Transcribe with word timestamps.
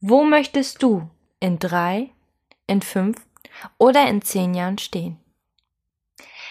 Wo 0.00 0.22
möchtest 0.22 0.84
du 0.84 1.10
in 1.40 1.58
drei, 1.58 2.10
in 2.68 2.82
fünf 2.82 3.16
oder 3.78 4.08
in 4.08 4.22
zehn 4.22 4.54
Jahren 4.54 4.78
stehen? 4.78 5.16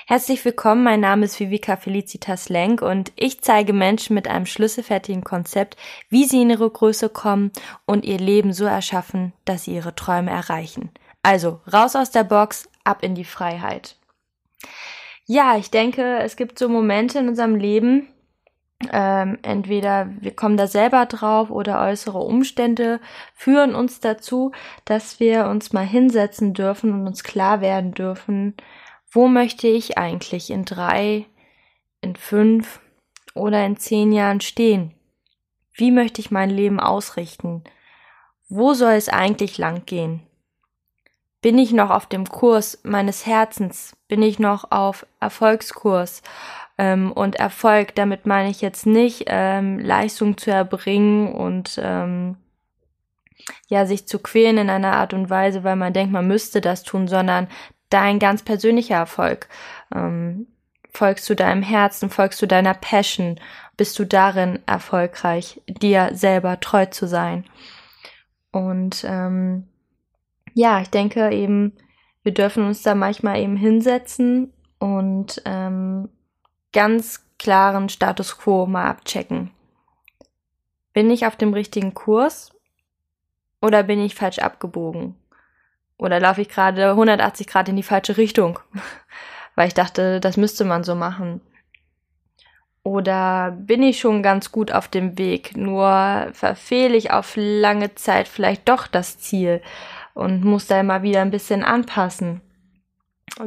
Herzlich 0.05 0.43
willkommen, 0.43 0.83
mein 0.83 0.99
Name 0.99 1.23
ist 1.23 1.39
Vivica 1.39 1.77
Felicitas 1.77 2.49
Lenk 2.49 2.81
und 2.81 3.13
ich 3.15 3.39
zeige 3.39 3.71
Menschen 3.71 4.15
mit 4.15 4.27
einem 4.27 4.45
schlüsselfertigen 4.45 5.23
Konzept, 5.23 5.77
wie 6.09 6.25
sie 6.25 6.41
in 6.41 6.49
ihre 6.49 6.69
Größe 6.69 7.07
kommen 7.07 7.53
und 7.85 8.03
ihr 8.03 8.17
Leben 8.17 8.51
so 8.51 8.65
erschaffen, 8.65 9.31
dass 9.45 9.63
sie 9.63 9.75
ihre 9.75 9.95
Träume 9.95 10.31
erreichen. 10.31 10.91
Also 11.23 11.61
raus 11.71 11.95
aus 11.95 12.11
der 12.11 12.25
Box, 12.25 12.67
ab 12.83 13.01
in 13.01 13.15
die 13.15 13.23
Freiheit. 13.23 13.95
Ja, 15.25 15.57
ich 15.57 15.71
denke, 15.71 16.19
es 16.19 16.35
gibt 16.35 16.59
so 16.59 16.67
Momente 16.67 17.19
in 17.19 17.29
unserem 17.29 17.55
Leben, 17.55 18.09
ähm, 18.91 19.39
entweder 19.41 20.09
wir 20.19 20.35
kommen 20.35 20.55
da 20.55 20.67
selber 20.67 21.05
drauf 21.07 21.49
oder 21.49 21.81
äußere 21.81 22.19
Umstände 22.19 22.99
führen 23.33 23.73
uns 23.73 23.99
dazu, 23.99 24.51
dass 24.85 25.19
wir 25.19 25.47
uns 25.47 25.73
mal 25.73 25.85
hinsetzen 25.85 26.53
dürfen 26.53 26.93
und 26.93 27.07
uns 27.07 27.23
klar 27.23 27.61
werden 27.61 27.93
dürfen, 27.93 28.55
wo 29.09 29.27
möchte 29.27 29.67
ich 29.67 29.97
eigentlich 29.97 30.51
in 30.51 30.63
drei, 30.65 31.25
in 32.01 32.15
fünf 32.15 32.79
oder 33.33 33.65
in 33.65 33.77
zehn 33.77 34.11
Jahren 34.11 34.41
stehen? 34.41 34.93
Wie 35.73 35.91
möchte 35.91 36.21
ich 36.21 36.31
mein 36.31 36.49
Leben 36.49 36.79
ausrichten? 36.79 37.63
Wo 38.49 38.73
soll 38.73 38.93
es 38.93 39.09
eigentlich 39.09 39.57
lang 39.57 39.85
gehen? 39.85 40.21
Bin 41.41 41.57
ich 41.57 41.71
noch 41.71 41.89
auf 41.91 42.07
dem 42.07 42.27
Kurs 42.27 42.79
meines 42.83 43.25
Herzens? 43.25 43.95
Bin 44.07 44.21
ich 44.21 44.39
noch 44.39 44.71
auf 44.71 45.05
Erfolgskurs? 45.19 46.21
Ähm, 46.77 47.11
und 47.11 47.35
Erfolg, 47.37 47.95
damit 47.95 48.25
meine 48.25 48.49
ich 48.49 48.61
jetzt 48.61 48.85
nicht 48.85 49.25
ähm, 49.27 49.79
Leistung 49.79 50.37
zu 50.37 50.51
erbringen 50.51 51.33
und 51.33 51.79
ähm, 51.83 52.37
ja, 53.67 53.85
sich 53.85 54.07
zu 54.07 54.19
quälen 54.19 54.57
in 54.57 54.69
einer 54.69 54.93
Art 54.93 55.13
und 55.13 55.29
Weise, 55.29 55.63
weil 55.63 55.75
man 55.75 55.93
denkt, 55.93 56.11
man 56.11 56.27
müsste 56.27 56.61
das 56.61 56.83
tun, 56.83 57.07
sondern 57.07 57.47
dein 57.89 58.19
ganz 58.19 58.43
persönlicher 58.43 58.95
Erfolg. 58.95 59.47
Ähm, 59.93 60.47
folgst 60.91 61.29
du 61.29 61.35
deinem 61.35 61.61
Herzen, 61.61 62.09
folgst 62.09 62.41
du 62.41 62.47
deiner 62.47 62.73
Passion, 62.73 63.39
bist 63.77 63.97
du 63.99 64.05
darin 64.05 64.59
erfolgreich, 64.65 65.61
dir 65.67 66.09
selber 66.13 66.59
treu 66.59 66.87
zu 66.87 67.07
sein. 67.07 67.45
Und 68.51 69.05
ähm, 69.07 69.67
ja, 70.53 70.81
ich 70.81 70.89
denke 70.89 71.31
eben, 71.31 71.73
wir 72.23 72.33
dürfen 72.33 72.65
uns 72.65 72.81
da 72.81 72.95
manchmal 72.95 73.39
eben 73.39 73.55
hinsetzen 73.55 74.51
und 74.79 75.41
ähm, 75.45 76.09
ganz 76.77 77.25
klaren 77.39 77.89
Status 77.89 78.37
quo 78.37 78.67
mal 78.67 78.87
abchecken. 78.87 79.49
Bin 80.93 81.09
ich 81.09 81.25
auf 81.25 81.35
dem 81.35 81.55
richtigen 81.55 81.95
Kurs 81.95 82.51
oder 83.63 83.81
bin 83.81 83.99
ich 83.99 84.13
falsch 84.13 84.37
abgebogen? 84.37 85.15
Oder 85.97 86.19
laufe 86.19 86.41
ich 86.41 86.49
gerade 86.49 86.91
180 86.91 87.47
Grad 87.47 87.67
in 87.67 87.77
die 87.77 87.81
falsche 87.81 88.17
Richtung? 88.17 88.59
Weil 89.55 89.69
ich 89.69 89.73
dachte, 89.73 90.19
das 90.19 90.37
müsste 90.37 90.65
man 90.65 90.83
so 90.83 90.93
machen. 90.93 91.41
Oder 92.83 93.57
bin 93.57 93.81
ich 93.81 93.99
schon 93.99 94.21
ganz 94.21 94.51
gut 94.51 94.71
auf 94.71 94.87
dem 94.87 95.17
Weg, 95.17 95.57
nur 95.57 96.27
verfehle 96.33 96.95
ich 96.95 97.09
auf 97.09 97.33
lange 97.35 97.95
Zeit 97.95 98.27
vielleicht 98.27 98.69
doch 98.69 98.85
das 98.85 99.17
Ziel 99.17 99.63
und 100.13 100.45
muss 100.45 100.67
da 100.67 100.79
immer 100.79 101.01
wieder 101.01 101.23
ein 101.23 101.31
bisschen 101.31 101.63
anpassen. 101.63 102.41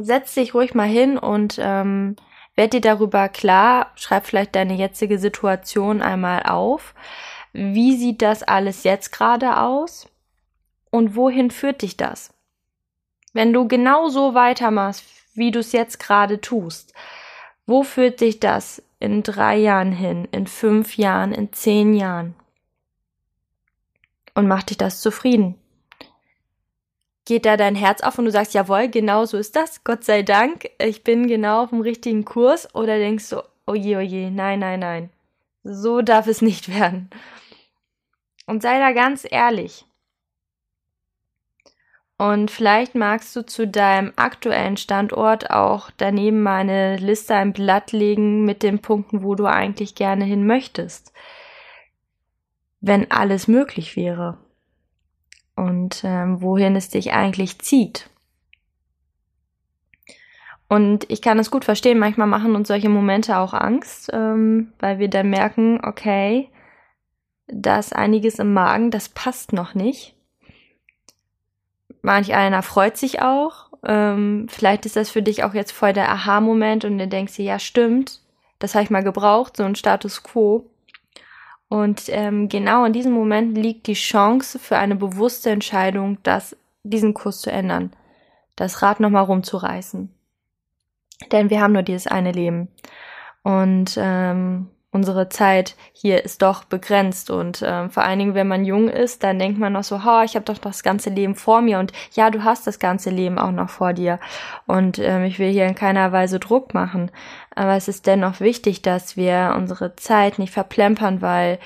Setz 0.01 0.33
dich 0.33 0.53
ruhig 0.53 0.73
mal 0.73 0.85
hin 0.85 1.17
und 1.17 1.57
ähm, 1.61 2.17
werd 2.55 2.73
dir 2.73 2.81
darüber 2.81 3.29
klar, 3.29 3.91
schreib 3.95 4.25
vielleicht 4.25 4.55
deine 4.55 4.75
jetzige 4.75 5.17
Situation 5.17 6.01
einmal 6.01 6.43
auf. 6.43 6.93
Wie 7.53 7.95
sieht 7.95 8.21
das 8.21 8.43
alles 8.43 8.83
jetzt 8.83 9.11
gerade 9.11 9.57
aus? 9.57 10.07
Und 10.89 11.15
wohin 11.15 11.51
führt 11.51 11.81
dich 11.81 11.97
das? 11.97 12.33
Wenn 13.33 13.53
du 13.53 13.67
genau 13.67 14.09
so 14.09 14.33
weitermachst, 14.33 15.05
wie 15.33 15.51
du 15.51 15.59
es 15.59 15.71
jetzt 15.71 15.99
gerade 15.99 16.41
tust, 16.41 16.93
wo 17.65 17.83
führt 17.83 18.19
dich 18.19 18.39
das 18.39 18.83
in 18.99 19.23
drei 19.23 19.57
Jahren 19.57 19.93
hin, 19.93 20.27
in 20.31 20.47
fünf 20.47 20.97
Jahren, 20.97 21.31
in 21.31 21.53
zehn 21.53 21.93
Jahren? 21.93 22.35
Und 24.33 24.47
macht 24.47 24.69
dich 24.69 24.77
das 24.77 25.01
zufrieden? 25.01 25.60
Geht 27.25 27.45
da 27.45 27.55
dein 27.55 27.75
Herz 27.75 28.01
auf 28.01 28.17
und 28.17 28.25
du 28.25 28.31
sagst, 28.31 28.53
jawohl, 28.53 28.87
genau 28.87 29.25
so 29.25 29.37
ist 29.37 29.55
das, 29.55 29.83
Gott 29.83 30.03
sei 30.03 30.23
Dank, 30.23 30.69
ich 30.79 31.03
bin 31.03 31.27
genau 31.27 31.63
auf 31.63 31.69
dem 31.69 31.81
richtigen 31.81 32.25
Kurs? 32.25 32.73
Oder 32.73 32.97
denkst 32.97 33.29
du, 33.29 33.43
oje, 33.67 33.97
oje, 33.97 34.31
nein, 34.31 34.59
nein, 34.59 34.79
nein, 34.79 35.09
so 35.63 36.01
darf 36.01 36.27
es 36.27 36.41
nicht 36.41 36.67
werden. 36.79 37.09
Und 38.47 38.61
sei 38.63 38.79
da 38.79 38.91
ganz 38.91 39.25
ehrlich. 39.29 39.85
Und 42.17 42.51
vielleicht 42.51 42.93
magst 42.93 43.35
du 43.35 43.43
zu 43.43 43.67
deinem 43.67 44.13
aktuellen 44.15 44.77
Standort 44.77 45.49
auch 45.49 45.89
daneben 45.97 46.43
mal 46.43 46.59
eine 46.59 46.97
Liste, 46.97 47.33
ein 47.33 47.51
Blatt 47.51 47.93
legen 47.93 48.45
mit 48.45 48.61
den 48.61 48.77
Punkten, 48.77 49.23
wo 49.23 49.33
du 49.33 49.45
eigentlich 49.47 49.95
gerne 49.95 50.23
hin 50.23 50.45
möchtest. 50.45 51.13
Wenn 52.79 53.09
alles 53.09 53.47
möglich 53.47 53.95
wäre. 53.95 54.37
Und 55.55 56.01
ähm, 56.03 56.41
wohin 56.41 56.75
es 56.75 56.89
dich 56.89 57.13
eigentlich 57.13 57.59
zieht. 57.59 58.09
Und 60.67 61.09
ich 61.09 61.21
kann 61.21 61.37
es 61.37 61.51
gut 61.51 61.65
verstehen, 61.65 61.99
manchmal 61.99 62.27
machen 62.27 62.55
uns 62.55 62.69
solche 62.69 62.89
Momente 62.89 63.37
auch 63.37 63.53
Angst, 63.53 64.09
ähm, 64.13 64.71
weil 64.79 64.99
wir 64.99 65.09
dann 65.09 65.29
merken, 65.29 65.81
okay, 65.83 66.49
da 67.47 67.77
ist 67.79 67.93
einiges 67.93 68.39
im 68.39 68.53
Magen, 68.53 68.91
das 68.91 69.09
passt 69.09 69.51
noch 69.51 69.73
nicht 69.73 70.15
manch 72.01 72.33
einer 72.33 72.63
freut 72.63 72.97
sich 72.97 73.21
auch. 73.21 73.69
Ähm, 73.83 74.47
vielleicht 74.49 74.85
ist 74.85 74.95
das 74.95 75.09
für 75.09 75.21
dich 75.21 75.43
auch 75.43 75.53
jetzt 75.53 75.71
voll 75.71 75.93
der 75.93 76.11
Aha-Moment 76.11 76.85
und 76.85 76.97
du 76.97 77.07
denkst 77.07 77.35
dir, 77.35 77.45
ja, 77.45 77.59
stimmt, 77.59 78.21
das 78.59 78.75
habe 78.75 78.83
ich 78.83 78.89
mal 78.89 79.03
gebraucht, 79.03 79.57
so 79.57 79.63
ein 79.63 79.75
Status 79.75 80.23
quo. 80.23 80.69
Und 81.71 82.09
ähm, 82.09 82.49
genau 82.49 82.83
in 82.83 82.91
diesem 82.91 83.13
Moment 83.13 83.57
liegt 83.57 83.87
die 83.87 83.93
Chance 83.93 84.59
für 84.59 84.77
eine 84.77 84.97
bewusste 84.97 85.51
Entscheidung, 85.51 86.17
das, 86.21 86.57
diesen 86.83 87.13
Kurs 87.13 87.39
zu 87.39 87.49
ändern, 87.49 87.93
das 88.57 88.81
Rad 88.81 88.99
nochmal 88.99 89.23
rumzureißen. 89.23 90.13
Denn 91.31 91.49
wir 91.49 91.61
haben 91.61 91.71
nur 91.71 91.83
dieses 91.83 92.07
eine 92.07 92.33
Leben. 92.33 92.67
Und 93.43 93.97
ähm, 93.97 94.67
unsere 94.91 95.29
Zeit 95.29 95.75
hier 95.93 96.23
ist 96.23 96.41
doch 96.41 96.65
begrenzt. 96.65 97.29
Und 97.31 97.61
äh, 97.61 97.89
vor 97.89 98.03
allen 98.03 98.19
Dingen, 98.19 98.35
wenn 98.35 98.47
man 98.47 98.65
jung 98.65 98.89
ist, 98.89 99.23
dann 99.23 99.39
denkt 99.39 99.57
man 99.57 99.73
noch 99.73 99.83
so, 99.83 100.03
ha, 100.03 100.23
ich 100.23 100.35
habe 100.35 100.45
doch 100.45 100.57
das 100.57 100.83
ganze 100.83 101.09
Leben 101.09 101.35
vor 101.35 101.61
mir. 101.61 101.79
Und 101.79 101.93
ja, 102.13 102.29
du 102.29 102.43
hast 102.43 102.67
das 102.67 102.77
ganze 102.77 103.09
Leben 103.09 103.39
auch 103.39 103.51
noch 103.51 103.69
vor 103.69 103.93
dir. 103.93 104.19
Und 104.67 104.99
ähm, 104.99 105.23
ich 105.23 105.39
will 105.39 105.51
hier 105.51 105.65
in 105.65 105.75
keiner 105.75 106.11
Weise 106.11 106.39
Druck 106.39 106.73
machen, 106.73 107.11
aber 107.55 107.75
es 107.75 107.87
ist 107.87 108.05
dennoch 108.05 108.39
wichtig, 108.39 108.81
dass 108.81 109.17
wir 109.17 109.53
unsere 109.57 109.95
Zeit 109.95 110.39
nicht 110.39 110.53
verplempern, 110.53 111.21
weil 111.21 111.59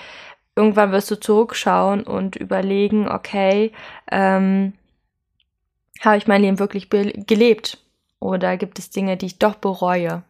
irgendwann 0.56 0.92
wirst 0.92 1.12
du 1.12 1.20
zurückschauen 1.20 2.04
und 2.04 2.36
überlegen, 2.36 3.10
okay, 3.10 3.72
ähm, 4.12 4.74
habe 6.02 6.18
ich 6.18 6.28
mein 6.28 6.42
Leben 6.42 6.60
wirklich 6.60 6.90
gelebt? 6.90 7.80
Oder 8.20 8.58
gibt 8.58 8.80
es 8.80 8.90
Dinge, 8.90 9.18
die 9.18 9.28
ich 9.28 9.40
doch 9.40 9.56
bereue? 9.56 10.24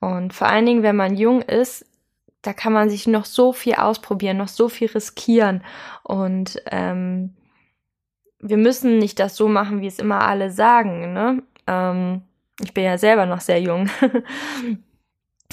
Und 0.00 0.32
vor 0.32 0.48
allen 0.48 0.66
Dingen, 0.66 0.82
wenn 0.82 0.96
man 0.96 1.16
jung 1.16 1.42
ist, 1.42 1.84
da 2.42 2.52
kann 2.52 2.72
man 2.72 2.88
sich 2.88 3.06
noch 3.06 3.24
so 3.24 3.52
viel 3.52 3.74
ausprobieren, 3.74 4.38
noch 4.38 4.48
so 4.48 4.68
viel 4.68 4.88
riskieren. 4.88 5.62
Und 6.02 6.62
ähm, 6.70 7.34
wir 8.38 8.56
müssen 8.56 8.98
nicht 8.98 9.18
das 9.18 9.36
so 9.36 9.48
machen, 9.48 9.80
wie 9.82 9.86
es 9.86 9.98
immer 9.98 10.22
alle 10.22 10.50
sagen. 10.50 11.12
Ne? 11.12 11.42
Ähm, 11.66 12.22
ich 12.62 12.72
bin 12.72 12.84
ja 12.84 12.98
selber 12.98 13.26
noch 13.26 13.40
sehr 13.40 13.60
jung. 13.60 13.90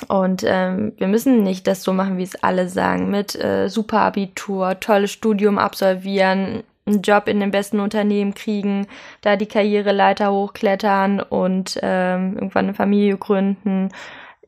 Und 0.08 0.44
ähm, 0.46 0.94
wir 0.98 1.08
müssen 1.08 1.42
nicht 1.44 1.66
das 1.66 1.82
so 1.82 1.92
machen, 1.92 2.18
wie 2.18 2.24
es 2.24 2.42
alle 2.44 2.70
sagen, 2.70 3.10
mit 3.10 3.36
äh, 3.36 3.68
Superabitur, 3.68 4.80
tolles 4.80 5.12
Studium 5.12 5.58
absolvieren, 5.58 6.64
einen 6.86 7.02
Job 7.02 7.28
in 7.28 7.40
dem 7.40 7.50
besten 7.50 7.80
Unternehmen 7.80 8.36
kriegen, 8.36 8.86
da 9.22 9.36
die 9.36 9.48
Karriereleiter 9.48 10.32
hochklettern 10.32 11.20
und 11.20 11.80
ähm, 11.82 12.36
irgendwann 12.36 12.66
eine 12.66 12.74
Familie 12.76 13.18
gründen 13.18 13.90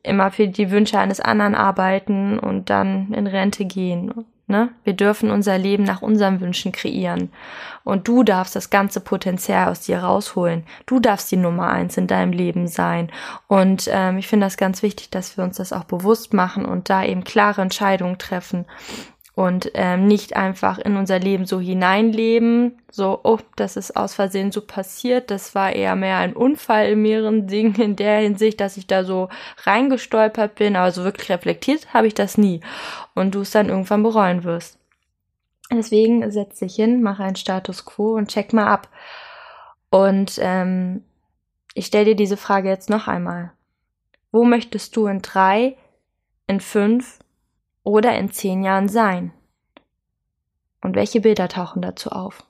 immer 0.02 0.30
für 0.30 0.48
die 0.48 0.70
Wünsche 0.70 0.98
eines 0.98 1.20
anderen 1.20 1.54
arbeiten 1.54 2.38
und 2.38 2.70
dann 2.70 3.12
in 3.12 3.26
Rente 3.26 3.64
gehen. 3.64 4.12
Ne? 4.46 4.70
Wir 4.82 4.94
dürfen 4.94 5.30
unser 5.30 5.58
Leben 5.58 5.84
nach 5.84 6.02
unseren 6.02 6.40
Wünschen 6.40 6.72
kreieren. 6.72 7.30
Und 7.84 8.08
du 8.08 8.24
darfst 8.24 8.56
das 8.56 8.68
ganze 8.68 9.00
Potenzial 9.00 9.68
aus 9.68 9.82
dir 9.82 10.00
rausholen. 10.00 10.64
Du 10.86 10.98
darfst 10.98 11.30
die 11.30 11.36
Nummer 11.36 11.68
eins 11.68 11.96
in 11.96 12.08
deinem 12.08 12.32
Leben 12.32 12.66
sein. 12.66 13.10
Und 13.46 13.88
ähm, 13.92 14.18
ich 14.18 14.26
finde 14.26 14.46
das 14.46 14.56
ganz 14.56 14.82
wichtig, 14.82 15.10
dass 15.10 15.36
wir 15.36 15.44
uns 15.44 15.58
das 15.58 15.72
auch 15.72 15.84
bewusst 15.84 16.34
machen 16.34 16.64
und 16.64 16.90
da 16.90 17.04
eben 17.04 17.22
klare 17.22 17.62
Entscheidungen 17.62 18.18
treffen 18.18 18.66
und 19.40 19.70
ähm, 19.72 20.06
nicht 20.06 20.36
einfach 20.36 20.78
in 20.78 20.98
unser 20.98 21.18
Leben 21.18 21.46
so 21.46 21.60
hineinleben, 21.60 22.76
so, 22.90 23.20
oh, 23.22 23.38
das 23.56 23.78
ist 23.78 23.96
aus 23.96 24.12
Versehen 24.12 24.52
so 24.52 24.60
passiert, 24.60 25.30
das 25.30 25.54
war 25.54 25.72
eher 25.72 25.96
mehr 25.96 26.18
ein 26.18 26.34
Unfall 26.34 26.90
in 26.90 27.00
mehreren 27.00 27.46
Dingen 27.46 27.74
in 27.76 27.96
der 27.96 28.18
Hinsicht, 28.18 28.60
dass 28.60 28.76
ich 28.76 28.86
da 28.86 29.02
so 29.02 29.30
reingestolpert 29.64 30.56
bin, 30.56 30.76
aber 30.76 30.92
so 30.92 31.04
wirklich 31.04 31.30
reflektiert 31.30 31.94
habe 31.94 32.06
ich 32.06 32.12
das 32.12 32.36
nie 32.36 32.60
und 33.14 33.34
du 33.34 33.40
es 33.40 33.50
dann 33.50 33.70
irgendwann 33.70 34.02
bereuen 34.02 34.44
wirst. 34.44 34.78
Deswegen 35.72 36.30
setz 36.30 36.58
dich 36.58 36.74
hin, 36.74 37.00
mach 37.00 37.18
einen 37.18 37.36
Status 37.36 37.86
quo 37.86 38.16
und 38.16 38.28
check 38.28 38.52
mal 38.52 38.66
ab. 38.66 38.90
Und 39.88 40.38
ähm, 40.42 41.02
ich 41.72 41.86
stelle 41.86 42.04
dir 42.04 42.16
diese 42.16 42.36
Frage 42.36 42.68
jetzt 42.68 42.90
noch 42.90 43.08
einmal. 43.08 43.52
Wo 44.32 44.44
möchtest 44.44 44.96
du 44.96 45.06
in 45.06 45.22
drei, 45.22 45.78
in 46.46 46.60
fünf 46.60 47.19
oder 47.82 48.16
in 48.18 48.30
zehn 48.30 48.62
Jahren 48.62 48.88
sein? 48.88 49.32
Und 50.80 50.96
welche 50.96 51.20
Bilder 51.20 51.48
tauchen 51.48 51.82
dazu 51.82 52.10
auf? 52.10 52.44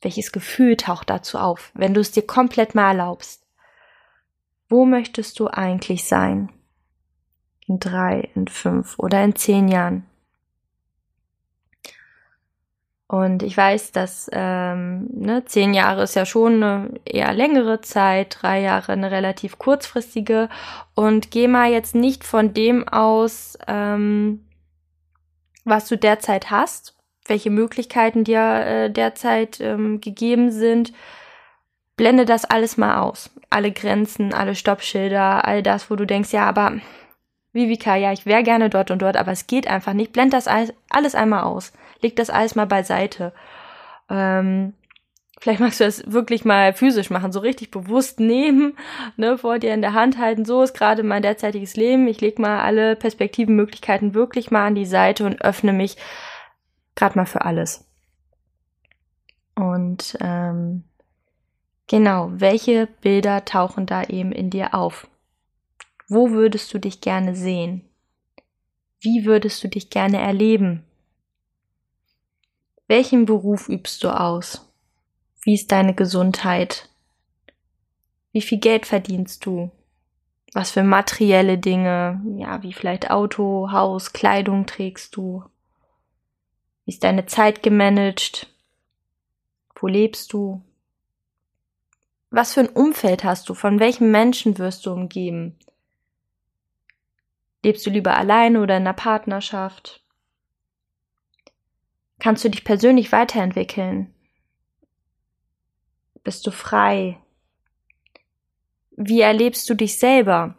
Welches 0.00 0.32
Gefühl 0.32 0.76
taucht 0.76 1.10
dazu 1.10 1.38
auf, 1.38 1.70
wenn 1.74 1.94
du 1.94 2.00
es 2.00 2.12
dir 2.12 2.26
komplett 2.26 2.74
mal 2.74 2.88
erlaubst? 2.88 3.46
Wo 4.68 4.84
möchtest 4.84 5.38
du 5.40 5.48
eigentlich 5.48 6.04
sein? 6.04 6.52
In 7.66 7.78
drei, 7.78 8.30
in 8.34 8.48
fünf 8.48 8.98
oder 8.98 9.22
in 9.24 9.34
zehn 9.34 9.68
Jahren? 9.68 10.06
Und 13.06 13.42
ich 13.42 13.56
weiß, 13.56 13.92
dass 13.92 14.30
ähm, 14.32 15.08
ne, 15.12 15.44
zehn 15.44 15.74
Jahre 15.74 16.04
ist 16.04 16.14
ja 16.14 16.24
schon 16.24 16.62
eine 16.62 16.90
eher 17.04 17.34
längere 17.34 17.82
Zeit, 17.82 18.38
drei 18.40 18.60
Jahre 18.60 18.92
eine 18.92 19.10
relativ 19.10 19.58
kurzfristige. 19.58 20.48
Und 20.94 21.30
geh 21.30 21.46
mal 21.46 21.70
jetzt 21.70 21.94
nicht 21.94 22.24
von 22.24 22.54
dem 22.54 22.88
aus, 22.88 23.58
ähm, 23.68 24.46
was 25.64 25.86
du 25.88 25.98
derzeit 25.98 26.50
hast, 26.50 26.96
welche 27.26 27.50
Möglichkeiten 27.50 28.24
dir 28.24 28.40
äh, 28.40 28.90
derzeit 28.90 29.60
ähm, 29.60 30.00
gegeben 30.00 30.50
sind. 30.50 30.92
Blende 31.96 32.24
das 32.24 32.46
alles 32.46 32.76
mal 32.78 33.00
aus. 33.00 33.30
Alle 33.50 33.70
Grenzen, 33.70 34.32
alle 34.32 34.54
Stoppschilder, 34.54 35.44
all 35.46 35.62
das, 35.62 35.90
wo 35.90 35.96
du 35.96 36.06
denkst, 36.06 36.32
ja, 36.32 36.46
aber 36.46 36.80
Vivika, 37.52 37.94
ja, 37.96 38.12
ich 38.12 38.26
wäre 38.26 38.42
gerne 38.42 38.68
dort 38.68 38.90
und 38.90 39.00
dort, 39.02 39.16
aber 39.16 39.30
es 39.30 39.46
geht 39.46 39.68
einfach 39.68 39.92
nicht. 39.92 40.12
Blend 40.12 40.32
das 40.32 40.48
alles 40.48 41.14
einmal 41.14 41.44
aus. 41.44 41.72
Leg 42.04 42.16
das 42.16 42.28
alles 42.28 42.54
mal 42.54 42.66
beiseite. 42.66 43.32
Ähm, 44.10 44.74
vielleicht 45.40 45.60
magst 45.60 45.80
du 45.80 45.84
das 45.84 46.12
wirklich 46.12 46.44
mal 46.44 46.74
physisch 46.74 47.08
machen, 47.08 47.32
so 47.32 47.40
richtig 47.40 47.70
bewusst 47.70 48.20
nehmen, 48.20 48.76
ne, 49.16 49.38
vor 49.38 49.58
dir 49.58 49.72
in 49.72 49.80
der 49.80 49.94
Hand 49.94 50.18
halten. 50.18 50.44
So 50.44 50.62
ist 50.62 50.74
gerade 50.74 51.02
mein 51.02 51.22
derzeitiges 51.22 51.76
Leben. 51.76 52.06
Ich 52.06 52.20
leg 52.20 52.38
mal 52.38 52.60
alle 52.60 52.94
Perspektiven, 52.94 53.56
Möglichkeiten 53.56 54.12
wirklich 54.12 54.50
mal 54.50 54.66
an 54.66 54.74
die 54.74 54.84
Seite 54.84 55.24
und 55.24 55.40
öffne 55.40 55.72
mich 55.72 55.96
gerade 56.94 57.18
mal 57.18 57.24
für 57.24 57.46
alles. 57.46 57.88
Und 59.54 60.18
ähm, 60.20 60.84
genau, 61.86 62.32
welche 62.34 62.86
Bilder 63.00 63.46
tauchen 63.46 63.86
da 63.86 64.02
eben 64.02 64.30
in 64.30 64.50
dir 64.50 64.74
auf? 64.74 65.08
Wo 66.06 66.32
würdest 66.32 66.74
du 66.74 66.78
dich 66.78 67.00
gerne 67.00 67.34
sehen? 67.34 67.88
Wie 69.00 69.24
würdest 69.24 69.64
du 69.64 69.68
dich 69.68 69.88
gerne 69.88 70.18
erleben? 70.18 70.84
Welchen 72.86 73.24
Beruf 73.24 73.70
übst 73.70 74.04
du 74.04 74.10
aus? 74.10 74.70
Wie 75.42 75.54
ist 75.54 75.72
deine 75.72 75.94
Gesundheit? 75.94 76.90
Wie 78.32 78.42
viel 78.42 78.58
Geld 78.58 78.84
verdienst 78.84 79.46
du? 79.46 79.70
Was 80.52 80.70
für 80.70 80.82
materielle 80.82 81.56
Dinge, 81.56 82.22
ja, 82.36 82.62
wie 82.62 82.74
vielleicht 82.74 83.10
Auto, 83.10 83.72
Haus, 83.72 84.12
Kleidung 84.12 84.66
trägst 84.66 85.16
du? 85.16 85.44
Wie 86.84 86.92
ist 86.92 87.04
deine 87.04 87.24
Zeit 87.24 87.62
gemanagt? 87.62 88.48
Wo 89.74 89.86
lebst 89.86 90.34
du? 90.34 90.62
Was 92.28 92.52
für 92.52 92.60
ein 92.60 92.68
Umfeld 92.68 93.24
hast 93.24 93.48
du? 93.48 93.54
Von 93.54 93.80
welchen 93.80 94.10
Menschen 94.10 94.58
wirst 94.58 94.84
du 94.84 94.92
umgeben? 94.92 95.58
Lebst 97.62 97.86
du 97.86 97.90
lieber 97.90 98.14
alleine 98.14 98.60
oder 98.60 98.76
in 98.76 98.82
einer 98.82 98.92
Partnerschaft? 98.92 100.03
Kannst 102.24 102.42
du 102.42 102.48
dich 102.48 102.64
persönlich 102.64 103.12
weiterentwickeln? 103.12 104.10
Bist 106.22 106.46
du 106.46 106.52
frei? 106.52 107.18
Wie 108.96 109.20
erlebst 109.20 109.68
du 109.68 109.74
dich 109.74 109.98
selber? 109.98 110.54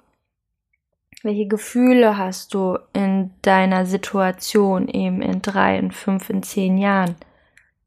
Welche 1.23 1.47
Gefühle 1.47 2.19
hast 2.19 2.53
du 2.53 2.77
in 2.94 3.31
deiner 3.41 3.88
Situation 3.88 4.88
eben 4.88 5.23
in 5.23 5.41
drei, 5.41 5.79
in 5.79 5.89
fünf, 5.89 6.29
in 6.29 6.44
zehn 6.44 6.77
Jahren? 6.77 7.15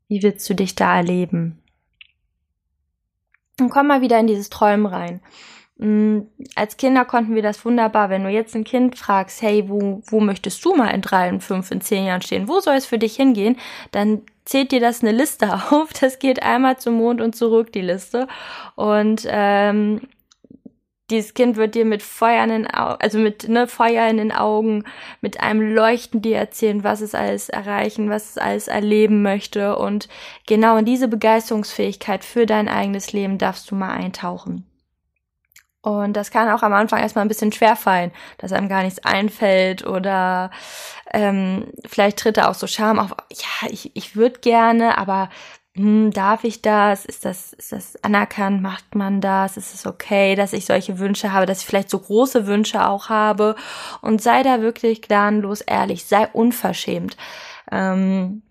Wie 0.09 0.25
willst 0.25 0.51
du 0.51 0.55
dich 0.55 0.75
da 0.75 0.97
erleben? 0.97 1.63
Und 3.61 3.71
komm 3.71 3.87
mal 3.87 4.01
wieder 4.01 4.19
in 4.19 4.27
dieses 4.27 4.51
Träumen 4.51 4.87
rein. 4.87 5.21
Mm, 5.79 6.23
als 6.57 6.77
Kinder 6.77 7.05
konnten 7.05 7.35
wir 7.35 7.43
das 7.43 7.65
wunderbar. 7.65 8.11
Wenn 8.11 8.25
du 8.25 8.31
jetzt 8.31 8.55
ein 8.55 8.65
Kind 8.65 8.99
fragst, 8.99 9.43
hey, 9.43 9.69
wo, 9.69 10.03
wo 10.07 10.21
möchtest 10.21 10.65
du 10.65 10.75
mal 10.75 10.91
in 10.91 11.03
drei, 11.03 11.29
in 11.29 11.41
fünf, 11.41 11.71
in 11.71 11.81
zehn 11.81 12.05
Jahren 12.05 12.23
stehen? 12.23 12.49
Wo 12.49 12.61
soll 12.61 12.75
es 12.75 12.87
für 12.87 12.99
dich 12.99 13.17
hingehen? 13.17 13.57
Dann 13.93 14.23
zählt 14.45 14.73
dir 14.73 14.81
das 14.81 15.03
eine 15.03 15.13
Liste 15.13 15.55
auf. 15.71 15.93
Das 16.01 16.19
geht 16.19 16.43
einmal 16.43 16.79
zum 16.79 16.95
Mond 16.95 17.21
und 17.21 17.37
zurück, 17.37 17.73
die 17.73 17.81
Liste. 17.81 18.27
Und 18.75 19.23
ähm, 19.29 20.01
dieses 21.11 21.33
Kind 21.33 21.57
wird 21.57 21.75
dir 21.75 21.85
mit 21.85 22.03
Feuer 22.03 22.45
in 22.45 22.51
den 22.51 22.67
Augen, 22.67 23.01
also 23.01 23.19
mit 23.19 23.49
ne, 23.49 23.67
Feuer 23.67 24.09
in 24.09 24.19
den 24.19 24.33
Augen, 24.33 24.85
mit 25.21 25.41
einem 25.41 25.75
Leuchten 25.75 26.21
dir 26.23 26.37
erzählen, 26.37 26.85
was 26.85 27.01
es 27.01 27.15
alles 27.15 27.49
erreichen, 27.49 28.11
was 28.11 28.31
es 28.31 28.39
alles 28.39 28.69
erleben 28.69 29.23
möchte. 29.23 29.79
Und 29.79 30.09
genau 30.47 30.77
in 30.77 30.85
diese 30.85 31.09
Begeisterungsfähigkeit 31.09 32.25
für 32.25 32.47
dein 32.47 32.69
eigenes 32.69 33.13
Leben 33.13 33.39
darfst 33.39 33.71
du 33.71 33.75
mal 33.75 33.93
eintauchen. 33.93 34.65
Und 35.89 36.13
das 36.15 36.31
kann 36.31 36.51
auch 36.51 36.63
am 36.63 36.73
Anfang 36.73 37.01
erstmal 37.01 37.25
ein 37.25 37.29
bisschen 37.29 37.53
schwer 37.53 37.77
fallen, 37.77 38.13
dass 38.39 38.53
einem 38.53 38.69
gar 38.69 38.83
nichts 38.83 39.05
einfällt 39.05 39.87
oder 39.87 40.51
ähm, 41.13 41.73
vielleicht 41.87 42.19
tritt 42.19 42.37
da 42.37 42.49
auch 42.49 42.55
so 42.55 42.67
Scham 42.67 42.99
auf, 42.99 43.15
ja, 43.33 43.69
ich, 43.71 43.91
ich 43.95 44.15
würde 44.15 44.41
gerne, 44.41 44.99
aber 44.99 45.31
hm, 45.79 46.11
darf 46.11 46.43
ich 46.45 46.61
das? 46.61 47.05
Ist 47.05 47.25
das, 47.25 47.53
ist 47.53 47.73
das 47.73 48.03
anerkannt? 48.03 48.61
Macht 48.63 48.97
man 48.97 49.21
das? 49.21 49.57
Ist 49.57 49.75
es 49.75 49.87
okay, 49.87 50.35
dass 50.35 50.53
ich 50.53 50.67
solche 50.67 50.99
Wünsche 50.99 51.33
habe, 51.33 51.47
dass 51.47 51.61
ich 51.61 51.67
vielleicht 51.67 51.91
so 51.91 52.01
große 52.01 52.47
Wünsche 52.47 52.85
auch 52.87 53.09
habe? 53.09 53.55
Und 54.03 54.21
sei 54.21 54.43
da 54.43 54.61
wirklich 54.61 55.03
gnadenlos 55.03 55.61
ehrlich, 55.61 56.05
sei 56.05 56.27
unverschämt. 56.33 57.17
Ähm, 57.71 58.43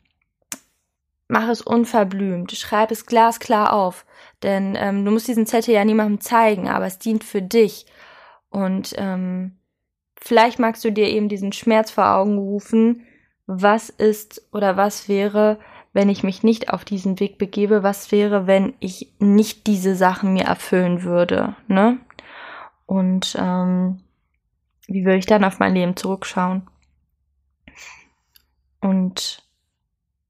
mach 1.28 1.50
es 1.50 1.62
unverblümt, 1.62 2.52
schreib 2.54 2.92
es 2.92 3.06
glasklar 3.06 3.74
auf. 3.74 4.06
Denn 4.44 4.76
ähm, 4.78 5.04
du 5.04 5.12
musst 5.12 5.28
diesen 5.28 5.46
Zettel 5.46 5.74
ja 5.74 5.84
niemandem 5.84 6.22
zeigen, 6.22 6.68
aber 6.68 6.86
es 6.86 7.00
dient 7.00 7.24
für 7.24 7.42
dich. 7.42 7.86
Und 8.50 8.94
ähm, 8.98 9.58
vielleicht 10.20 10.60
magst 10.60 10.84
du 10.86 10.92
dir 10.92 11.08
eben 11.08 11.30
diesen 11.30 11.54
Schmerz 11.54 11.92
vor 11.92 12.16
Augen 12.16 12.38
rufen, 12.38 13.06
was 13.46 13.90
ist 13.90 14.48
oder 14.52 14.78
was 14.78 15.10
wäre, 15.10 15.60
wenn 15.94 16.10
ich 16.10 16.24
mich 16.24 16.44
nicht 16.44 16.72
auf 16.72 16.86
diesen 16.86 17.20
Weg 17.20 17.38
begebe, 17.38 17.82
was 17.82 18.12
wäre, 18.12 18.46
wenn 18.46 18.76
ich 18.80 19.14
nicht 19.20 19.68
diese 19.68 19.96
Sachen 19.96 20.34
mir 20.34 20.46
erfüllen 20.46 21.04
würde, 21.04 21.56
ne? 21.68 21.98
Und 22.86 23.36
ähm, 23.40 24.02
wie 24.88 25.04
würde 25.04 25.18
ich 25.18 25.26
dann 25.26 25.44
auf 25.44 25.60
mein 25.60 25.74
Leben 25.74 25.96
zurückschauen? 25.96 26.68
Und 28.80 29.47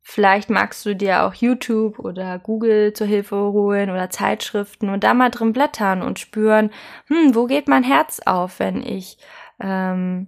Vielleicht 0.09 0.49
magst 0.49 0.85
du 0.85 0.95
dir 0.95 1.23
auch 1.23 1.33
YouTube 1.33 1.99
oder 1.99 2.39
Google 2.39 2.93
zur 2.93 3.07
Hilfe 3.07 3.35
holen 3.35 3.89
oder 3.89 4.09
Zeitschriften 4.09 4.87
und 4.87 5.03
da 5.03 5.13
mal 5.13 5.29
drin 5.29 5.51
blättern 5.51 6.01
und 6.01 6.17
spüren, 6.17 6.71
hm, 7.07 7.35
wo 7.35 7.45
geht 7.45 7.67
mein 7.67 7.83
Herz 7.83 8.21
auf, 8.25 8.59
wenn 8.59 8.81
ich 8.81 9.17
ähm, 9.59 10.27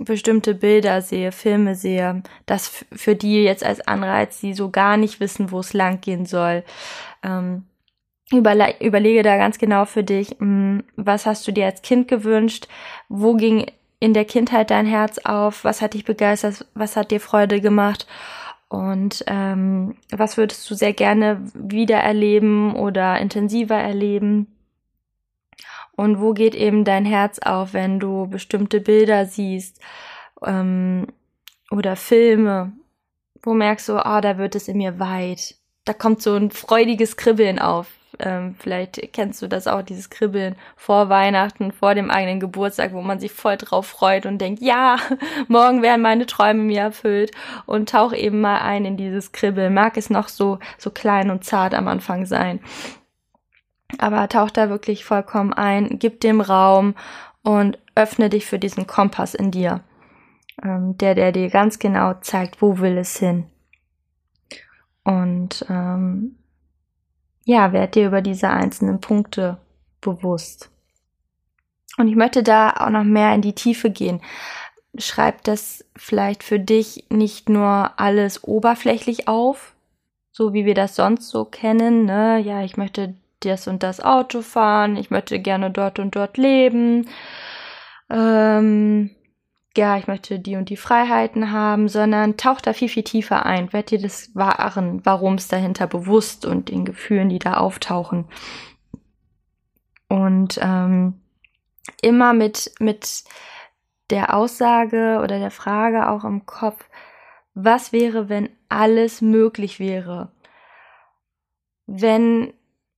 bestimmte 0.00 0.54
Bilder 0.54 1.00
sehe, 1.00 1.32
Filme 1.32 1.76
sehe, 1.76 2.24
das 2.44 2.84
für 2.92 3.16
die 3.16 3.42
jetzt 3.42 3.64
als 3.64 3.80
Anreiz, 3.88 4.40
die 4.40 4.52
so 4.52 4.70
gar 4.70 4.98
nicht 4.98 5.18
wissen, 5.18 5.50
wo 5.50 5.60
es 5.60 5.72
lang 5.72 6.02
gehen 6.02 6.26
soll. 6.26 6.62
Ähm, 7.22 7.64
überle 8.30 8.74
überlege 8.80 9.22
da 9.22 9.38
ganz 9.38 9.56
genau 9.56 9.86
für 9.86 10.04
dich, 10.04 10.32
mh, 10.32 10.40
hm, 10.40 10.84
was 10.96 11.24
hast 11.24 11.48
du 11.48 11.52
dir 11.52 11.64
als 11.64 11.80
Kind 11.80 12.06
gewünscht, 12.06 12.68
wo 13.08 13.32
ging 13.32 13.64
in 13.98 14.12
der 14.12 14.26
Kindheit 14.26 14.70
dein 14.70 14.84
Herz 14.84 15.16
auf, 15.16 15.64
was 15.64 15.80
hat 15.80 15.94
dich 15.94 16.04
begeistert, 16.04 16.66
was 16.74 16.96
hat 16.96 17.10
dir 17.10 17.20
Freude 17.20 17.62
gemacht 17.62 18.06
und 18.68 19.24
ähm, 19.28 19.96
was 20.10 20.36
würdest 20.36 20.68
du 20.70 20.74
sehr 20.74 20.92
gerne 20.92 21.40
wieder 21.54 21.98
erleben 21.98 22.74
oder 22.74 23.18
intensiver 23.20 23.76
erleben? 23.76 24.48
Und 25.92 26.20
wo 26.20 26.34
geht 26.34 26.54
eben 26.54 26.84
dein 26.84 27.04
Herz 27.04 27.38
auf, 27.38 27.72
wenn 27.72 28.00
du 28.00 28.26
bestimmte 28.26 28.80
Bilder 28.80 29.24
siehst 29.26 29.80
ähm, 30.44 31.06
oder 31.70 31.96
Filme? 31.96 32.72
Wo 33.42 33.54
merkst 33.54 33.88
du, 33.88 34.04
ah, 34.04 34.18
oh, 34.18 34.20
da 34.20 34.36
wird 34.36 34.56
es 34.56 34.68
in 34.68 34.78
mir 34.78 34.98
weit. 34.98 35.54
Da 35.84 35.92
kommt 35.92 36.20
so 36.20 36.34
ein 36.34 36.50
freudiges 36.50 37.16
Kribbeln 37.16 37.60
auf. 37.60 37.88
Ähm, 38.18 38.54
vielleicht 38.58 39.12
kennst 39.12 39.42
du 39.42 39.48
das 39.48 39.66
auch, 39.66 39.82
dieses 39.82 40.10
Kribbeln 40.10 40.56
vor 40.76 41.08
Weihnachten, 41.08 41.72
vor 41.72 41.94
dem 41.94 42.10
eigenen 42.10 42.40
Geburtstag, 42.40 42.92
wo 42.92 43.02
man 43.02 43.20
sich 43.20 43.32
voll 43.32 43.56
drauf 43.56 43.86
freut 43.86 44.26
und 44.26 44.38
denkt, 44.38 44.62
ja, 44.62 44.96
morgen 45.48 45.82
werden 45.82 46.02
meine 46.02 46.26
Träume 46.26 46.62
mir 46.62 46.80
erfüllt 46.80 47.30
und 47.66 47.90
tauch 47.90 48.12
eben 48.12 48.40
mal 48.40 48.58
ein 48.58 48.84
in 48.84 48.96
dieses 48.96 49.32
Kribbeln. 49.32 49.74
Mag 49.74 49.96
es 49.96 50.10
noch 50.10 50.28
so, 50.28 50.58
so 50.78 50.90
klein 50.90 51.30
und 51.30 51.44
zart 51.44 51.74
am 51.74 51.88
Anfang 51.88 52.26
sein. 52.26 52.60
Aber 53.98 54.28
tauch 54.28 54.50
da 54.50 54.68
wirklich 54.68 55.04
vollkommen 55.04 55.52
ein, 55.52 55.98
gib 55.98 56.20
dem 56.20 56.40
Raum 56.40 56.94
und 57.42 57.78
öffne 57.94 58.28
dich 58.30 58.46
für 58.46 58.58
diesen 58.58 58.86
Kompass 58.86 59.34
in 59.34 59.50
dir, 59.50 59.80
ähm, 60.62 60.98
der, 60.98 61.14
der 61.14 61.32
dir 61.32 61.50
ganz 61.50 61.78
genau 61.78 62.14
zeigt, 62.14 62.60
wo 62.62 62.78
will 62.78 62.98
es 62.98 63.16
hin. 63.16 63.46
Und 65.04 65.64
ähm, 65.68 66.36
ja, 67.46 67.72
werd 67.72 67.94
dir 67.94 68.08
über 68.08 68.20
diese 68.20 68.50
einzelnen 68.50 69.00
Punkte 69.00 69.58
bewusst. 70.00 70.68
Und 71.96 72.08
ich 72.08 72.16
möchte 72.16 72.42
da 72.42 72.70
auch 72.70 72.90
noch 72.90 73.04
mehr 73.04 73.32
in 73.34 73.40
die 73.40 73.54
Tiefe 73.54 73.88
gehen. 73.88 74.20
Schreib 74.98 75.44
das 75.44 75.84
vielleicht 75.96 76.42
für 76.42 76.58
dich 76.58 77.06
nicht 77.08 77.48
nur 77.48 77.98
alles 77.98 78.42
oberflächlich 78.42 79.28
auf, 79.28 79.74
so 80.32 80.52
wie 80.52 80.64
wir 80.64 80.74
das 80.74 80.96
sonst 80.96 81.28
so 81.28 81.44
kennen, 81.44 82.04
ne? 82.04 82.40
Ja, 82.40 82.62
ich 82.62 82.76
möchte 82.76 83.14
das 83.40 83.68
und 83.68 83.82
das 83.84 84.00
Auto 84.00 84.42
fahren, 84.42 84.96
ich 84.96 85.10
möchte 85.10 85.38
gerne 85.38 85.70
dort 85.70 86.00
und 86.00 86.16
dort 86.16 86.36
leben, 86.38 87.08
ähm, 88.10 89.10
ja, 89.76 89.96
ich 89.96 90.06
möchte 90.06 90.38
die 90.38 90.56
und 90.56 90.68
die 90.68 90.76
Freiheiten 90.76 91.52
haben, 91.52 91.88
sondern 91.88 92.36
tauch 92.36 92.60
da 92.60 92.72
viel, 92.72 92.88
viel 92.88 93.04
tiefer 93.04 93.46
ein, 93.46 93.72
werd 93.72 93.90
dir 93.90 93.98
des 93.98 94.34
Wahren, 94.34 95.04
warum 95.04 95.34
es 95.34 95.48
dahinter 95.48 95.86
bewusst 95.86 96.44
und 96.46 96.68
den 96.68 96.84
Gefühlen, 96.84 97.28
die 97.28 97.38
da 97.38 97.54
auftauchen. 97.54 98.26
Und 100.08 100.58
ähm, 100.62 101.20
immer 102.02 102.32
mit, 102.32 102.72
mit 102.78 103.24
der 104.10 104.34
Aussage 104.34 105.20
oder 105.22 105.38
der 105.38 105.50
Frage 105.50 106.08
auch 106.08 106.24
im 106.24 106.46
Kopf, 106.46 106.88
was 107.54 107.92
wäre, 107.92 108.28
wenn 108.28 108.50
alles 108.68 109.22
möglich 109.22 109.80
wäre? 109.80 110.30
Wenn, 111.86 112.52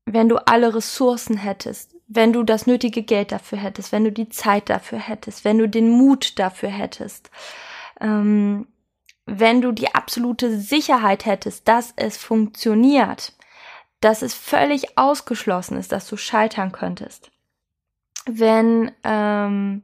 wenn 0.04 0.28
du 0.28 0.36
alle 0.46 0.74
Ressourcen 0.74 1.36
hättest, 1.36 1.97
wenn 2.08 2.32
du 2.32 2.42
das 2.42 2.66
nötige 2.66 3.02
Geld 3.02 3.32
dafür 3.32 3.58
hättest, 3.58 3.92
wenn 3.92 4.04
du 4.04 4.10
die 4.10 4.30
Zeit 4.30 4.70
dafür 4.70 4.98
hättest, 4.98 5.44
wenn 5.44 5.58
du 5.58 5.68
den 5.68 5.90
Mut 5.90 6.38
dafür 6.38 6.70
hättest, 6.70 7.30
ähm, 8.00 8.66
wenn 9.26 9.60
du 9.60 9.72
die 9.72 9.94
absolute 9.94 10.58
Sicherheit 10.58 11.26
hättest, 11.26 11.68
dass 11.68 11.92
es 11.96 12.16
funktioniert, 12.16 13.34
dass 14.00 14.22
es 14.22 14.32
völlig 14.32 14.96
ausgeschlossen 14.96 15.76
ist, 15.76 15.92
dass 15.92 16.08
du 16.08 16.16
scheitern 16.16 16.72
könntest. 16.72 17.30
Wenn, 18.24 18.90
ähm, 19.04 19.82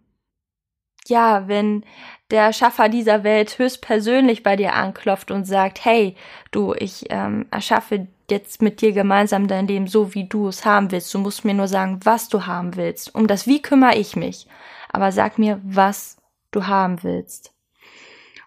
ja, 1.06 1.46
wenn 1.46 1.84
der 2.30 2.54
Schaffer 2.54 2.88
dieser 2.88 3.22
Welt 3.22 3.58
höchstpersönlich 3.58 4.42
bei 4.42 4.56
dir 4.56 4.74
anklopft 4.74 5.30
und 5.30 5.44
sagt, 5.44 5.84
hey, 5.84 6.16
du, 6.52 6.72
ich 6.72 7.04
ähm, 7.10 7.46
erschaffe 7.50 8.08
jetzt 8.30 8.62
mit 8.62 8.80
dir 8.80 8.92
gemeinsam 8.92 9.48
dein 9.48 9.66
Leben 9.66 9.86
so, 9.86 10.14
wie 10.14 10.28
du 10.28 10.48
es 10.48 10.64
haben 10.64 10.90
willst. 10.90 11.12
Du 11.12 11.18
musst 11.18 11.44
mir 11.44 11.54
nur 11.54 11.68
sagen, 11.68 12.00
was 12.04 12.28
du 12.28 12.46
haben 12.46 12.76
willst. 12.76 13.14
Um 13.14 13.26
das 13.26 13.46
Wie 13.46 13.62
kümmere 13.62 13.96
ich 13.96 14.16
mich. 14.16 14.46
Aber 14.90 15.12
sag 15.12 15.38
mir, 15.38 15.60
was 15.64 16.16
du 16.50 16.66
haben 16.66 17.02
willst. 17.02 17.52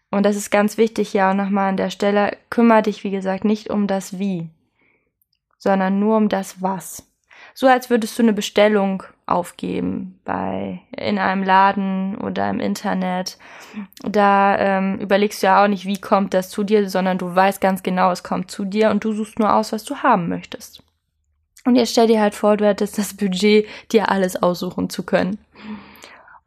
Und 0.09 0.23
das 0.23 0.35
ist 0.35 0.49
ganz 0.51 0.77
wichtig 0.77 1.13
ja 1.13 1.33
nochmal 1.33 1.69
an 1.69 1.77
der 1.77 1.89
Stelle. 1.89 2.37
Kümmere 2.49 2.83
dich, 2.83 3.03
wie 3.03 3.11
gesagt, 3.11 3.43
nicht 3.43 3.69
um 3.69 3.87
das 3.87 4.19
Wie, 4.19 4.49
sondern 5.57 5.99
nur 5.99 6.17
um 6.17 6.29
das 6.29 6.61
Was 6.61 7.07
so 7.57 7.65
als 7.65 7.89
würdest 7.89 8.19
du 8.19 8.21
eine 8.21 8.33
Bestellung 8.33 9.01
aufgeben 9.27 10.19
bei 10.23 10.79
in 10.97 11.19
einem 11.19 11.43
Laden 11.43 12.17
oder 12.17 12.49
im 12.49 12.59
Internet. 12.59 13.37
Da 14.01 14.57
ähm, 14.57 14.99
überlegst 14.99 15.43
du 15.43 15.47
ja 15.47 15.63
auch 15.63 15.67
nicht, 15.67 15.85
wie 15.85 15.99
kommt 15.99 16.33
das 16.33 16.49
zu 16.49 16.63
dir, 16.63 16.89
sondern 16.89 17.17
du 17.17 17.35
weißt 17.35 17.61
ganz 17.61 17.83
genau, 17.83 18.11
es 18.11 18.23
kommt 18.23 18.49
zu 18.49 18.65
dir 18.65 18.89
und 18.89 19.03
du 19.03 19.13
suchst 19.13 19.37
nur 19.37 19.53
aus, 19.53 19.73
was 19.73 19.83
du 19.83 19.97
haben 19.97 20.29
möchtest. 20.29 20.81
Und 21.65 21.75
jetzt 21.75 21.91
stell 21.91 22.07
dir 22.07 22.21
halt 22.21 22.33
vor, 22.33 22.55
du 22.55 22.65
hättest 22.65 22.97
das 22.97 23.13
Budget, 23.13 23.67
dir 23.91 24.09
alles 24.09 24.41
aussuchen 24.41 24.89
zu 24.89 25.03
können. 25.03 25.37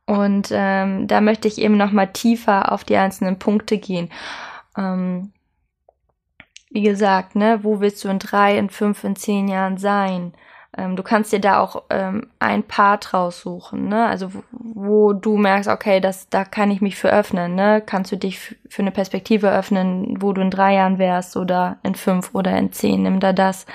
Und 0.06 0.48
ähm, 0.50 1.06
da 1.06 1.20
möchte 1.20 1.46
ich 1.46 1.58
eben 1.58 1.76
noch 1.76 1.92
mal 1.92 2.06
tiefer 2.06 2.72
auf 2.72 2.82
die 2.82 2.96
einzelnen 2.96 3.38
Punkte 3.38 3.76
gehen. 3.78 4.10
Ähm, 4.76 5.32
wie 6.70 6.82
gesagt, 6.82 7.36
ne, 7.36 7.60
wo 7.62 7.80
willst 7.80 8.02
du 8.02 8.08
in 8.08 8.18
drei, 8.18 8.56
in 8.56 8.70
fünf, 8.70 9.04
in 9.04 9.14
zehn 9.14 9.46
Jahren 9.48 9.76
sein? 9.76 10.32
Ähm, 10.76 10.94
du 10.94 11.02
kannst 11.02 11.32
dir 11.32 11.40
da 11.40 11.58
auch 11.58 11.84
ähm, 11.90 12.28
ein 12.38 12.62
Part 12.62 13.12
raussuchen, 13.12 13.88
ne? 13.88 14.06
Also 14.06 14.32
wo, 14.32 14.42
wo, 14.52 15.12
du 15.12 15.36
merkst, 15.36 15.68
okay, 15.68 16.00
das, 16.00 16.28
da 16.28 16.44
kann 16.44 16.70
ich 16.70 16.80
mich 16.80 16.96
für 16.96 17.10
öffnen, 17.10 17.56
ne? 17.56 17.82
Kannst 17.84 18.12
du 18.12 18.16
dich 18.16 18.38
für 18.38 18.82
eine 18.82 18.92
Perspektive 18.92 19.50
öffnen, 19.50 20.22
wo 20.22 20.32
du 20.32 20.40
in 20.40 20.50
drei 20.50 20.74
Jahren 20.74 20.98
wärst 20.98 21.36
oder 21.36 21.78
in 21.82 21.96
fünf 21.96 22.34
oder 22.34 22.56
in 22.56 22.72
zehn. 22.72 23.02
Nimm 23.02 23.18
da 23.18 23.32
das, 23.32 23.66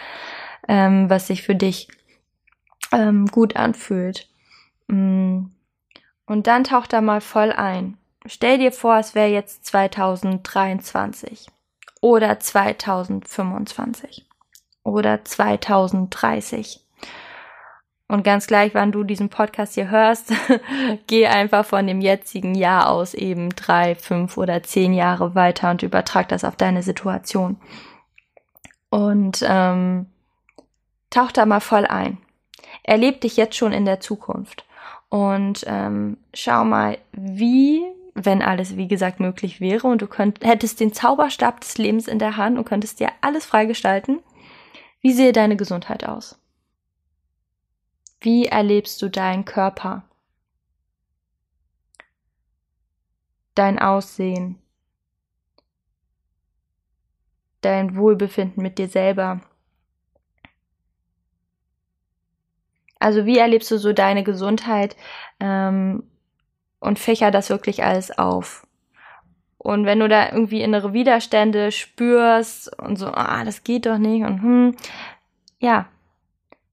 ähm, 0.70 1.10
was 1.10 1.28
sich 1.28 1.44
für 1.44 1.56
dich 1.56 1.90
ähm, 2.94 3.28
gut 3.28 3.58
anfühlt. 3.58 4.30
Mm. 4.88 5.46
Und 6.28 6.48
dann 6.48 6.64
tauch 6.64 6.88
da 6.88 7.02
mal 7.02 7.22
voll 7.22 7.52
ein. 7.52 7.98
Stell 8.26 8.58
dir 8.58 8.72
vor, 8.72 8.98
es 8.98 9.14
wäre 9.14 9.30
jetzt 9.30 9.66
2023 9.66 11.48
oder 12.02 12.40
2025 12.40 14.26
oder 14.84 15.24
2030. 15.24 16.85
Und 18.08 18.24
ganz 18.24 18.46
gleich, 18.46 18.76
wann 18.76 18.92
du 18.92 19.04
diesen 19.04 19.30
Podcast 19.30 19.74
hier 19.74 19.90
hörst, 19.90 20.32
geh 21.08 21.26
einfach 21.26 21.66
von 21.66 21.88
dem 21.88 22.02
jetzigen 22.02 22.54
Jahr 22.54 22.90
aus 22.90 23.16
eben 23.16 23.50
drei, 23.50 23.96
fünf 23.96 24.38
oder 24.38 24.62
zehn 24.62 24.94
Jahre 24.94 25.34
weiter 25.34 25.72
und 25.72 25.82
übertrag 25.82 26.30
das 26.30 26.44
auf 26.44 26.56
deine 26.56 26.84
Situation. 26.84 27.58
Und 28.90 29.44
ähm, 29.48 30.06
tauch 31.10 31.32
da 31.32 31.48
mal 31.48 31.62
voll 31.62 31.86
ein. 31.86 32.20
Erleb 32.84 33.22
dich 33.22 33.38
jetzt 33.38 33.58
schon 33.58 33.74
in 33.74 33.86
der 33.86 34.00
Zukunft. 34.00 34.66
Und 35.10 35.64
ähm, 35.68 36.18
schau 36.34 36.64
mal, 36.64 37.00
wie, 37.12 37.84
wenn 38.14 38.44
alles 38.44 38.78
wie 38.78 38.88
gesagt 38.88 39.20
möglich 39.20 39.60
wäre 39.60 39.88
und 39.88 40.04
du 40.04 40.08
könnt, 40.08 40.46
hättest 40.46 40.80
den 40.80 40.94
Zauberstab 40.94 41.62
des 41.62 41.80
Lebens 41.80 42.08
in 42.08 42.20
der 42.20 42.38
Hand 42.38 42.60
und 42.60 42.66
könntest 42.66 43.00
dir 43.00 43.10
alles 43.22 43.46
freigestalten, 43.46 44.20
wie 45.02 45.14
sehe 45.14 45.32
deine 45.32 45.56
Gesundheit 45.56 46.08
aus? 46.08 46.40
Wie 48.26 48.48
erlebst 48.48 49.04
du 49.04 49.08
deinen 49.08 49.46
Körper? 49.46 50.02
Dein 53.54 53.78
Aussehen? 53.78 54.58
Dein 57.62 57.96
Wohlbefinden 57.96 58.64
mit 58.64 58.80
dir 58.80 58.88
selber? 58.88 59.42
Also 62.98 63.28
wie 63.28 63.38
erlebst 63.38 63.70
du 63.70 63.78
so 63.78 63.94
deine 63.94 64.24
Gesundheit 64.24 64.96
ähm, 65.40 66.02
und 66.80 66.98
fächer 66.98 67.30
das 67.30 67.52
wirklich 67.52 67.84
alles 67.84 68.18
auf? 68.18 68.66
Und 69.60 69.86
wenn 69.86 70.00
du 70.00 70.10
da 70.10 70.32
irgendwie 70.32 70.64
innere 70.64 70.94
Widerstände 70.94 71.72
spürst 71.72 72.76
und 72.80 72.96
so, 72.96 73.06
ah, 73.06 73.44
das 73.44 73.64
geht 73.64 73.86
doch 73.86 74.00
nicht 74.00 74.24
und 74.26 74.42
hm, 74.42 74.78
ja, 75.60 75.90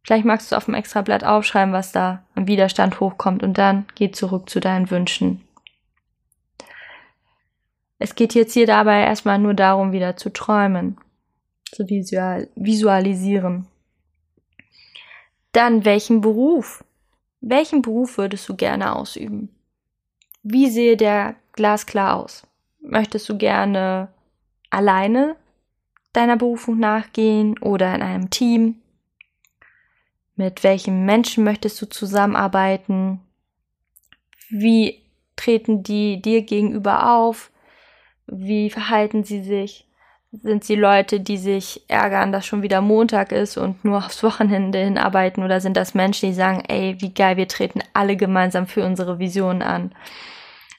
Vielleicht 0.05 0.25
magst 0.25 0.51
du 0.51 0.57
auf 0.57 0.65
dem 0.65 0.75
Extrablatt 0.75 1.25
aufschreiben, 1.25 1.73
was 1.73 1.93
da 1.93 2.25
am 2.35 2.47
Widerstand 2.47 3.01
hochkommt 3.01 3.43
und 3.43 3.57
dann 3.57 3.87
geh 3.95 4.11
zurück 4.11 4.51
zu 4.51 4.61
deinen 4.61 4.91
Wünschen. 4.91 5.43
Es 7.99 8.17
geht 8.17 8.35
jetzt 8.35 8.53
hier 8.53 8.67
dabei 8.67 9.05
erstmal 9.05 9.39
nur 9.39 9.55
darum, 9.55 9.93
wieder 9.93 10.17
zu 10.17 10.33
träumen, 10.33 10.99
zu 11.71 11.89
visual 11.89 12.49
visualisieren. 12.57 13.67
Dann 15.53 15.85
welchen 15.85 16.21
Beruf? 16.21 16.83
Welchen 17.41 17.83
Beruf 17.83 18.19
würdest 18.19 18.49
du 18.49 18.57
gerne 18.57 18.97
ausüben? 18.97 19.51
Wie 20.43 20.69
sehe 20.69 20.97
der 20.97 21.37
glasklar 21.53 22.17
aus? 22.17 22.43
Möchtest 22.81 23.29
du 23.29 23.37
gerne 23.37 24.09
alleine 24.71 25.37
deiner 26.13 26.37
Berufung 26.37 26.81
nachgehen 26.81 27.57
oder 27.59 27.95
in 27.95 28.03
einem 28.03 28.31
Team? 28.31 28.82
Mit 30.37 30.65
welchen 30.65 31.05
Menschen 31.05 31.45
möchtest 31.45 31.81
du 31.83 31.87
zusammenarbeiten? 31.87 33.21
Wie 34.49 35.03
treten 35.37 35.83
die 35.83 36.21
dir 36.21 36.43
gegenüber 36.43 37.15
auf? 37.15 37.51
Wie 38.27 38.71
verhalten 38.71 39.25
sie 39.25 39.43
sich? 39.43 39.87
Sind 40.31 40.65
sie 40.65 40.77
Leute, 40.77 41.21
die 41.21 41.37
sich 41.37 41.85
ärgern, 41.89 42.33
dass 42.33 42.47
schon 42.47 42.63
wieder 42.63 42.81
Montag 42.81 43.33
ist 43.33 43.59
und 43.59 43.85
nur 43.85 43.99
aufs 43.99 44.23
Wochenende 44.23 44.79
hinarbeiten? 44.79 45.45
Oder 45.45 45.61
sind 45.61 45.77
das 45.77 45.93
Menschen, 45.93 46.31
die 46.31 46.35
sagen, 46.35 46.63
ey, 46.69 46.97
wie 47.01 47.13
geil, 47.13 47.37
wir 47.37 47.49
treten 47.49 47.81
alle 47.93 48.17
gemeinsam 48.17 48.67
für 48.67 48.85
unsere 48.85 49.19
Visionen 49.19 49.61
an? 49.61 49.95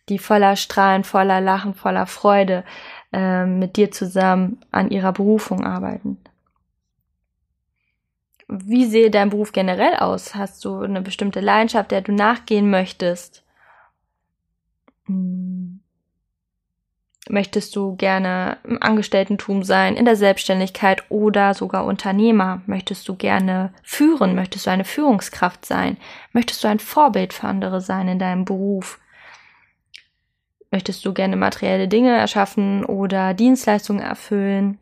Die 0.10 0.18
voller 0.18 0.56
Strahlen, 0.56 1.04
voller 1.04 1.40
Lachen, 1.40 1.76
voller 1.76 2.08
Freude 2.08 2.64
äh, 3.14 3.46
mit 3.46 3.78
dir 3.78 3.92
zusammen 3.92 4.60
an 4.72 4.90
ihrer 4.90 5.14
Berufung 5.14 5.64
arbeiten. 5.64 6.18
Wie 8.62 8.86
sehe 8.86 9.10
dein 9.10 9.32
Beruf 9.32 9.52
generell 9.52 9.96
aus? 9.96 10.36
Hast 10.36 10.64
du 10.64 10.82
eine 10.82 11.02
bestimmte 11.02 11.40
Leidenschaft, 11.40 11.90
der 11.92 12.02
du 12.02 12.12
nachgehen 12.12 12.70
möchtest? 12.70 13.44
Hm. 15.06 15.80
Möchtest 17.30 17.76
du 17.76 17.96
gerne 17.96 18.58
im 18.66 18.84
Angestelltentum 18.84 19.64
sein, 19.64 19.96
in 19.96 20.06
der 20.06 20.18
Selbstständigkeit 20.18 21.04
oder 21.10 21.54
sogar 21.54 21.86
Unternehmer? 21.86 22.62
Möchtest 22.66 23.08
du 23.08 23.16
gerne 23.16 23.74
führen? 23.82 24.36
Möchtest 24.36 24.68
du 24.68 24.72
eine 24.72 24.84
Führungskraft 24.84 25.66
sein? 25.66 25.98
Möchtest 26.34 26.64
du 26.64 26.68
ein 26.68 26.80
Vorbild 26.80 27.34
für 27.34 27.48
andere 27.48 27.82
sein 27.82 28.08
in 28.08 28.20
deinem 28.20 28.46
Beruf? 28.46 29.00
Möchtest 30.70 31.06
du 31.06 31.14
gerne 31.14 31.38
materielle 31.38 31.88
Dinge 31.88 32.16
erschaffen 32.16 32.84
oder 32.84 33.34
Dienstleistungen 33.34 34.02
erfüllen? 34.02 34.78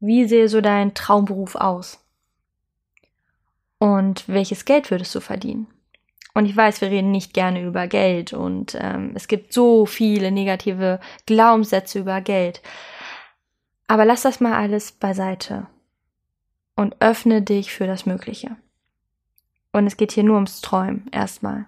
Wie 0.00 0.24
sehe 0.24 0.48
so 0.48 0.60
dein 0.60 0.94
Traumberuf 0.94 1.54
aus? 1.54 2.02
Und 3.78 4.28
welches 4.28 4.64
Geld 4.64 4.90
würdest 4.90 5.14
du 5.14 5.20
verdienen? 5.20 5.66
Und 6.32 6.46
ich 6.46 6.56
weiß, 6.56 6.80
wir 6.80 6.90
reden 6.90 7.10
nicht 7.10 7.34
gerne 7.34 7.62
über 7.62 7.86
Geld 7.86 8.32
und 8.32 8.76
ähm, 8.80 9.12
es 9.14 9.28
gibt 9.28 9.52
so 9.52 9.84
viele 9.84 10.30
negative 10.30 11.00
Glaubenssätze 11.26 11.98
über 11.98 12.20
Geld. 12.20 12.62
Aber 13.88 14.04
lass 14.04 14.22
das 14.22 14.40
mal 14.40 14.54
alles 14.54 14.92
beiseite 14.92 15.66
und 16.76 16.96
öffne 17.00 17.42
dich 17.42 17.72
für 17.72 17.86
das 17.86 18.06
Mögliche. 18.06 18.56
Und 19.72 19.86
es 19.86 19.96
geht 19.96 20.12
hier 20.12 20.24
nur 20.24 20.36
ums 20.36 20.60
Träumen 20.60 21.08
erstmal. 21.12 21.66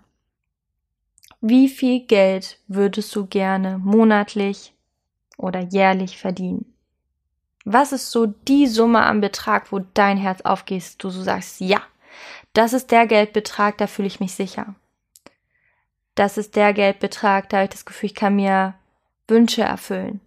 Wie 1.41 1.69
viel 1.69 2.07
Geld 2.07 2.61
würdest 2.69 3.15
du 3.17 3.27
gerne 3.27 3.79
monatlich 3.79 4.73
oder 5.37 5.61
jährlich 5.61 6.19
verdienen? 6.19 6.73
Was 7.65 7.93
ist 7.93 8.11
so 8.11 8.27
die 8.27 8.67
Summe 8.67 9.05
am 9.05 9.21
Betrag, 9.21 9.73
wo 9.73 9.81
dein 9.95 10.17
Herz 10.17 10.41
aufgeht, 10.43 10.97
du 10.99 11.11
so 11.11 11.23
sagst, 11.23 11.61
ja, 11.61 11.81
das 12.53 12.73
ist 12.73 12.91
der 12.91 13.07
Geldbetrag, 13.07 13.79
da 13.79 13.87
fühle 13.87 14.09
ich 14.09 14.21
mich 14.21 14.35
sicher. 14.35 14.75
Das 16.15 16.37
ist 16.37 16.57
der 16.57 16.73
Geldbetrag, 16.75 17.49
da 17.49 17.59
habe 17.59 17.65
ich 17.65 17.71
das 17.71 17.85
Gefühl, 17.85 18.09
ich 18.09 18.15
kann 18.15 18.37
mir 18.37 18.75
Wünsche 19.29 19.63
erfüllen. 19.63 20.21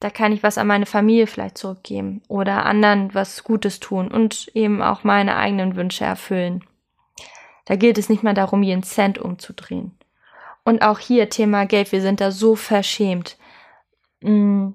Da 0.00 0.08
kann 0.08 0.32
ich 0.32 0.42
was 0.42 0.56
an 0.56 0.66
meine 0.66 0.86
Familie 0.86 1.26
vielleicht 1.26 1.58
zurückgeben 1.58 2.22
oder 2.26 2.64
anderen 2.64 3.14
was 3.14 3.44
Gutes 3.44 3.80
tun 3.80 4.08
und 4.08 4.50
eben 4.54 4.82
auch 4.82 5.04
meine 5.04 5.36
eigenen 5.36 5.76
Wünsche 5.76 6.04
erfüllen. 6.04 6.64
Da 7.66 7.76
gilt 7.76 7.98
es 7.98 8.08
nicht 8.08 8.22
mehr 8.22 8.34
darum, 8.34 8.62
jeden 8.62 8.82
Cent 8.82 9.18
umzudrehen. 9.18 9.92
Und 10.64 10.82
auch 10.82 10.98
hier 10.98 11.28
Thema 11.28 11.66
Geld, 11.66 11.92
wir 11.92 12.00
sind 12.00 12.20
da 12.20 12.30
so 12.30 12.56
verschämt. 12.56 13.36
Hm, 14.22 14.74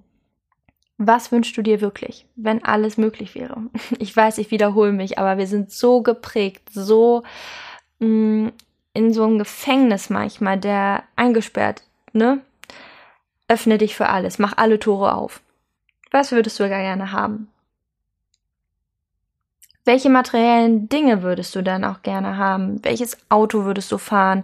was 0.98 1.32
wünschst 1.32 1.58
du 1.58 1.62
dir 1.62 1.82
wirklich, 1.82 2.26
wenn 2.36 2.64
alles 2.64 2.98
möglich 2.98 3.36
wäre? 3.36 3.58
Ich 4.00 4.16
weiß, 4.16 4.38
ich 4.38 4.52
wiederhole 4.52 4.92
mich, 4.92 5.18
aber 5.18 5.38
wir 5.38 5.48
sind 5.48 5.72
so 5.72 6.02
geprägt, 6.02 6.70
so 6.72 7.24
mh, 8.00 8.08
hm, 8.08 8.52
in 8.94 9.14
so 9.14 9.26
einem 9.26 9.38
Gefängnis 9.38 10.10
manchmal, 10.10 10.58
der 10.58 11.04
eingesperrt, 11.18 11.84
ne? 12.14 12.40
Öffne 13.48 13.78
dich 13.78 13.96
für 13.96 14.10
alles, 14.10 14.40
mach 14.40 14.58
alle 14.58 14.80
Tore 14.80 15.14
auf. 15.14 15.42
Was 16.12 16.32
würdest 16.32 16.60
du 16.60 16.68
gerne 16.70 17.12
haben? 17.12 17.50
Welche 19.84 20.10
materiellen 20.10 20.90
Dinge 20.90 21.22
würdest 21.22 21.56
du 21.56 21.62
dann 21.62 21.84
auch 21.84 22.02
gerne 22.02 22.38
haben? 22.38 22.84
Welches 22.84 23.18
Auto 23.30 23.66
würdest 23.66 23.92
du 23.92 24.00
fahren? 24.00 24.44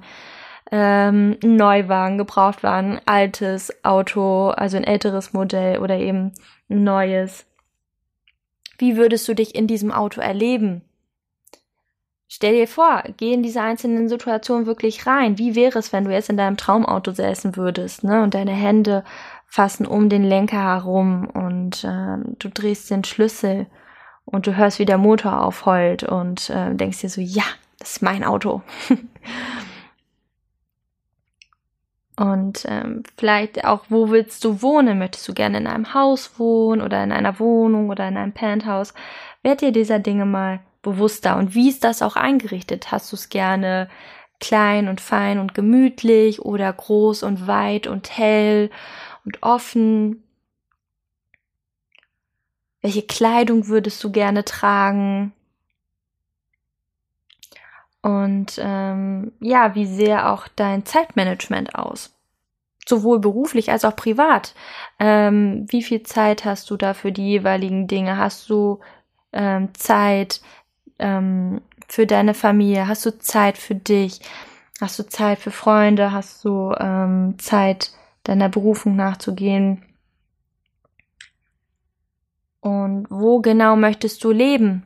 Ähm, 0.71 1.37
Neuwagen, 1.43 2.17
Gebrauchtwagen, 2.17 3.01
altes 3.05 3.83
Auto, 3.83 4.49
also 4.49 4.77
ein 4.77 4.85
älteres 4.85 5.33
Modell 5.33 5.79
oder 5.79 5.97
eben 5.97 6.31
ein 6.69 6.83
neues. 6.83 7.45
Wie 8.77 8.95
würdest 8.95 9.27
du 9.27 9.35
dich 9.35 9.53
in 9.53 9.67
diesem 9.67 9.91
Auto 9.91 10.21
erleben? 10.21 10.81
Stell 12.33 12.53
dir 12.53 12.67
vor, 12.67 13.03
geh 13.17 13.33
in 13.33 13.43
diese 13.43 13.61
einzelnen 13.61 14.07
Situationen 14.07 14.65
wirklich 14.65 15.05
rein. 15.05 15.37
Wie 15.37 15.53
wäre 15.53 15.77
es, 15.77 15.91
wenn 15.91 16.05
du 16.05 16.11
jetzt 16.11 16.29
in 16.29 16.37
deinem 16.37 16.55
Traumauto 16.55 17.11
säßen 17.11 17.57
würdest, 17.57 18.05
ne? 18.05 18.23
Und 18.23 18.33
deine 18.33 18.53
Hände 18.53 19.03
fassen 19.47 19.85
um 19.85 20.07
den 20.07 20.23
Lenker 20.23 20.63
herum 20.63 21.27
und 21.27 21.83
äh, 21.83 22.17
du 22.39 22.47
drehst 22.47 22.89
den 22.89 23.03
Schlüssel 23.03 23.67
und 24.23 24.47
du 24.47 24.55
hörst, 24.55 24.79
wie 24.79 24.85
der 24.85 24.97
Motor 24.97 25.41
aufheult 25.43 26.03
und 26.03 26.49
äh, 26.49 26.73
denkst 26.73 27.01
dir 27.01 27.09
so, 27.09 27.19
ja, 27.19 27.43
das 27.79 27.97
ist 27.97 28.01
mein 28.01 28.23
Auto. 28.23 28.61
und 32.21 32.65
ähm, 32.67 33.01
vielleicht 33.17 33.65
auch, 33.65 33.85
wo 33.89 34.11
willst 34.11 34.43
du 34.43 34.61
wohnen? 34.61 34.99
Möchtest 34.99 35.27
du 35.27 35.33
gerne 35.33 35.57
in 35.57 35.65
einem 35.65 35.95
Haus 35.95 36.37
wohnen 36.37 36.83
oder 36.83 37.03
in 37.03 37.11
einer 37.11 37.39
Wohnung 37.39 37.89
oder 37.89 38.07
in 38.07 38.15
einem 38.15 38.31
Penthouse? 38.31 38.93
Werd 39.41 39.61
dir 39.61 39.71
dieser 39.71 39.97
Dinge 39.97 40.25
mal 40.27 40.59
bewusster. 40.83 41.35
Und 41.37 41.55
wie 41.55 41.67
ist 41.67 41.83
das 41.83 42.03
auch 42.03 42.15
eingerichtet? 42.15 42.91
Hast 42.91 43.11
du 43.11 43.15
es 43.15 43.29
gerne 43.29 43.89
klein 44.39 44.87
und 44.87 45.01
fein 45.01 45.39
und 45.39 45.55
gemütlich 45.55 46.43
oder 46.43 46.71
groß 46.71 47.23
und 47.23 47.47
weit 47.47 47.87
und 47.87 48.15
hell 48.15 48.69
und 49.25 49.41
offen? 49.41 50.21
Welche 52.81 53.01
Kleidung 53.01 53.67
würdest 53.67 54.03
du 54.03 54.11
gerne 54.11 54.45
tragen? 54.45 55.33
Und 58.01 58.59
ähm, 58.59 59.31
ja, 59.39 59.75
wie 59.75 59.85
sehr 59.85 60.31
auch 60.31 60.47
dein 60.55 60.85
Zeitmanagement 60.85 61.75
aus? 61.75 62.15
Sowohl 62.87 63.19
beruflich 63.19 63.71
als 63.71 63.85
auch 63.85 63.95
privat. 63.95 64.55
Ähm, 64.99 65.65
wie 65.69 65.83
viel 65.83 66.01
Zeit 66.03 66.45
hast 66.45 66.69
du 66.71 66.77
da 66.77 66.93
für 66.93 67.11
die 67.11 67.27
jeweiligen 67.27 67.87
Dinge? 67.87 68.17
Hast 68.17 68.49
du 68.49 68.79
ähm, 69.33 69.69
Zeit, 69.75 70.41
ähm, 70.97 71.61
für 71.87 72.07
deine 72.07 72.33
Familie? 72.33 72.87
Hast 72.87 73.05
du 73.05 73.17
Zeit 73.19 73.57
für 73.57 73.75
dich? 73.75 74.21
Hast 74.79 74.97
du 74.97 75.03
Zeit 75.07 75.39
für 75.39 75.51
Freunde? 75.51 76.11
Hast 76.11 76.43
du 76.45 76.73
ähm, 76.79 77.35
Zeit, 77.37 77.91
deiner 78.23 78.49
Berufung 78.49 78.95
nachzugehen? 78.95 79.83
Und 82.61 83.07
wo 83.09 83.41
genau 83.41 83.75
möchtest 83.75 84.23
du 84.23 84.31
leben? 84.31 84.83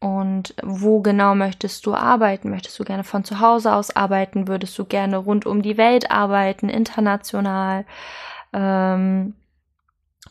Und 0.00 0.54
wo 0.62 1.00
genau 1.00 1.34
möchtest 1.34 1.84
du 1.84 1.94
arbeiten? 1.94 2.50
Möchtest 2.50 2.78
du 2.78 2.84
gerne 2.84 3.02
von 3.02 3.24
zu 3.24 3.40
Hause 3.40 3.74
aus 3.74 3.94
arbeiten? 3.94 4.46
Würdest 4.46 4.78
du 4.78 4.84
gerne 4.84 5.16
rund 5.16 5.44
um 5.44 5.62
die 5.62 5.76
Welt 5.76 6.10
arbeiten, 6.10 6.68
international, 6.68 7.84
ähm, 8.52 9.34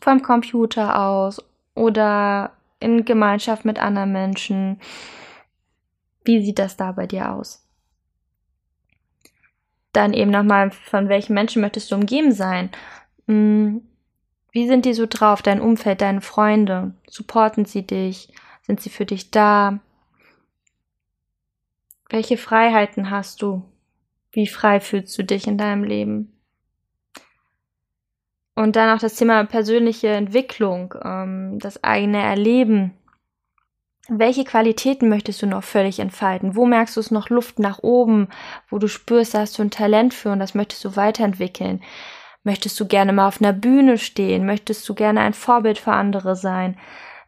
vom 0.00 0.22
Computer 0.22 0.98
aus 0.98 1.44
oder 1.74 2.52
in 2.80 3.04
Gemeinschaft 3.04 3.66
mit 3.66 3.78
anderen 3.78 4.12
Menschen? 4.12 4.80
Wie 6.24 6.42
sieht 6.42 6.58
das 6.58 6.76
da 6.76 6.92
bei 6.92 7.06
dir 7.06 7.32
aus? 7.32 7.64
Dann 9.92 10.14
eben 10.14 10.30
nochmal, 10.30 10.70
von 10.70 11.08
welchen 11.10 11.34
Menschen 11.34 11.60
möchtest 11.60 11.90
du 11.90 11.96
umgeben 11.96 12.32
sein? 12.32 12.70
Hm, 13.26 13.82
wie 14.52 14.66
sind 14.66 14.86
die 14.86 14.94
so 14.94 15.06
drauf, 15.06 15.42
dein 15.42 15.60
Umfeld, 15.60 16.00
deine 16.00 16.22
Freunde? 16.22 16.94
Supporten 17.08 17.66
sie 17.66 17.86
dich? 17.86 18.32
Sind 18.68 18.82
sie 18.82 18.90
für 18.90 19.06
dich 19.06 19.30
da? 19.30 19.80
Welche 22.10 22.36
Freiheiten 22.36 23.10
hast 23.10 23.40
du? 23.40 23.64
Wie 24.30 24.46
frei 24.46 24.78
fühlst 24.78 25.16
du 25.16 25.24
dich 25.24 25.46
in 25.46 25.56
deinem 25.56 25.84
Leben? 25.84 26.38
Und 28.54 28.76
dann 28.76 28.94
auch 28.94 29.00
das 29.00 29.14
Thema 29.14 29.42
persönliche 29.44 30.08
Entwicklung, 30.08 30.94
ähm, 31.02 31.58
das 31.58 31.82
eigene 31.82 32.22
Erleben. 32.22 32.92
Welche 34.06 34.44
Qualitäten 34.44 35.08
möchtest 35.08 35.40
du 35.40 35.46
noch 35.46 35.64
völlig 35.64 35.98
entfalten? 35.98 36.54
Wo 36.54 36.66
merkst 36.66 36.96
du 36.96 37.00
es 37.00 37.10
noch 37.10 37.30
Luft 37.30 37.58
nach 37.58 37.78
oben, 37.82 38.28
wo 38.68 38.78
du 38.78 38.86
spürst, 38.88 39.32
da 39.32 39.40
hast 39.40 39.58
du 39.58 39.62
ein 39.62 39.70
Talent 39.70 40.12
für 40.12 40.30
und 40.30 40.40
das 40.40 40.54
möchtest 40.54 40.84
du 40.84 40.94
weiterentwickeln? 40.94 41.82
Möchtest 42.44 42.78
du 42.78 42.86
gerne 42.86 43.14
mal 43.14 43.28
auf 43.28 43.40
einer 43.40 43.54
Bühne 43.54 43.96
stehen? 43.96 44.44
Möchtest 44.44 44.86
du 44.86 44.94
gerne 44.94 45.20
ein 45.20 45.34
Vorbild 45.34 45.78
für 45.78 45.92
andere 45.92 46.36
sein? 46.36 46.76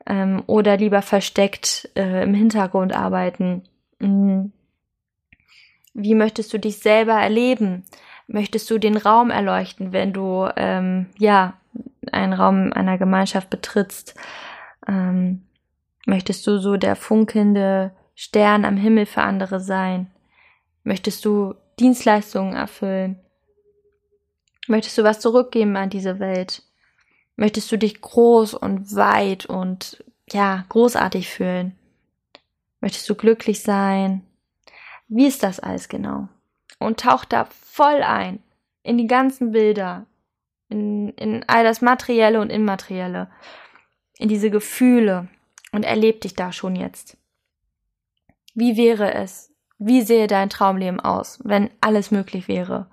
Ähm, 0.07 0.43
oder 0.47 0.77
lieber 0.77 1.03
versteckt 1.03 1.91
äh, 1.97 2.23
im 2.23 2.35
Hintergrund 2.35 2.95
arbeiten? 2.95 3.63
Mhm. 3.99 4.53
Wie 5.93 6.15
möchtest 6.15 6.53
du 6.53 6.59
dich 6.59 6.79
selber 6.79 7.15
erleben? 7.15 7.85
Möchtest 8.27 8.71
du 8.71 8.79
den 8.79 8.97
Raum 8.97 9.31
erleuchten, 9.31 9.93
wenn 9.93 10.13
du 10.13 10.49
ähm, 10.57 11.07
ja 11.19 11.55
einen 12.13 12.33
Raum 12.33 12.73
einer 12.73 12.97
Gemeinschaft 12.97 13.51
betrittst? 13.51 14.15
Ähm, 14.87 15.43
Möchtest 16.07 16.47
du 16.47 16.59
so 16.59 16.77
der 16.77 16.97
funkelnde 16.97 17.93
Stern 18.15 18.65
am 18.65 18.77
Himmel 18.77 19.07
für 19.07 19.23
andere 19.23 19.61
sein? 19.61 20.11
Möchtest 20.83 21.25
du 21.25 21.55
Dienstleistungen 21.79 22.55
erfüllen? 22.55 23.21
Möchtest 24.67 24.99
du 24.99 25.05
was 25.05 25.21
zurückgeben 25.21 25.77
an 25.77 25.91
diese 25.91 26.19
Welt? 26.19 26.63
Möchtest 27.41 27.73
du 27.73 27.79
dich 27.79 28.03
groß 28.03 28.53
und 28.53 28.95
weit 28.97 29.47
und 29.47 30.05
ja, 30.31 30.67
großartig 30.69 31.31
fühlen? 31.31 31.75
Möchtest 32.83 33.09
du 33.09 33.15
glücklich 33.15 33.63
sein? 33.63 34.27
Wie 35.09 35.27
ist 35.27 35.43
das 35.43 35.59
alles 35.59 35.89
genau? 35.89 36.29
Und 36.79 37.01
tauch 37.01 37.25
da 37.25 37.47
voll 37.47 38.03
ein 38.03 38.43
in 38.83 38.99
die 38.99 39.07
ganzen 39.07 39.53
Bilder, 39.53 40.05
in, 40.69 41.15
in 41.15 41.43
all 41.49 41.65
das 41.65 41.81
Materielle 41.81 42.43
und 42.43 42.51
Immaterielle, 42.51 43.31
in 44.19 44.29
diese 44.29 44.51
Gefühle, 44.51 45.29
und 45.73 45.85
erleb 45.85 46.21
dich 46.21 46.35
da 46.35 46.53
schon 46.53 46.77
jetzt. 46.77 47.17
Wie 48.53 48.77
wäre 48.77 49.15
es? 49.15 49.51
Wie 49.79 50.03
sähe 50.03 50.27
dein 50.27 50.51
Traumleben 50.51 51.01
aus, 51.01 51.39
wenn 51.43 51.71
alles 51.81 52.11
möglich 52.11 52.49
wäre? 52.49 52.91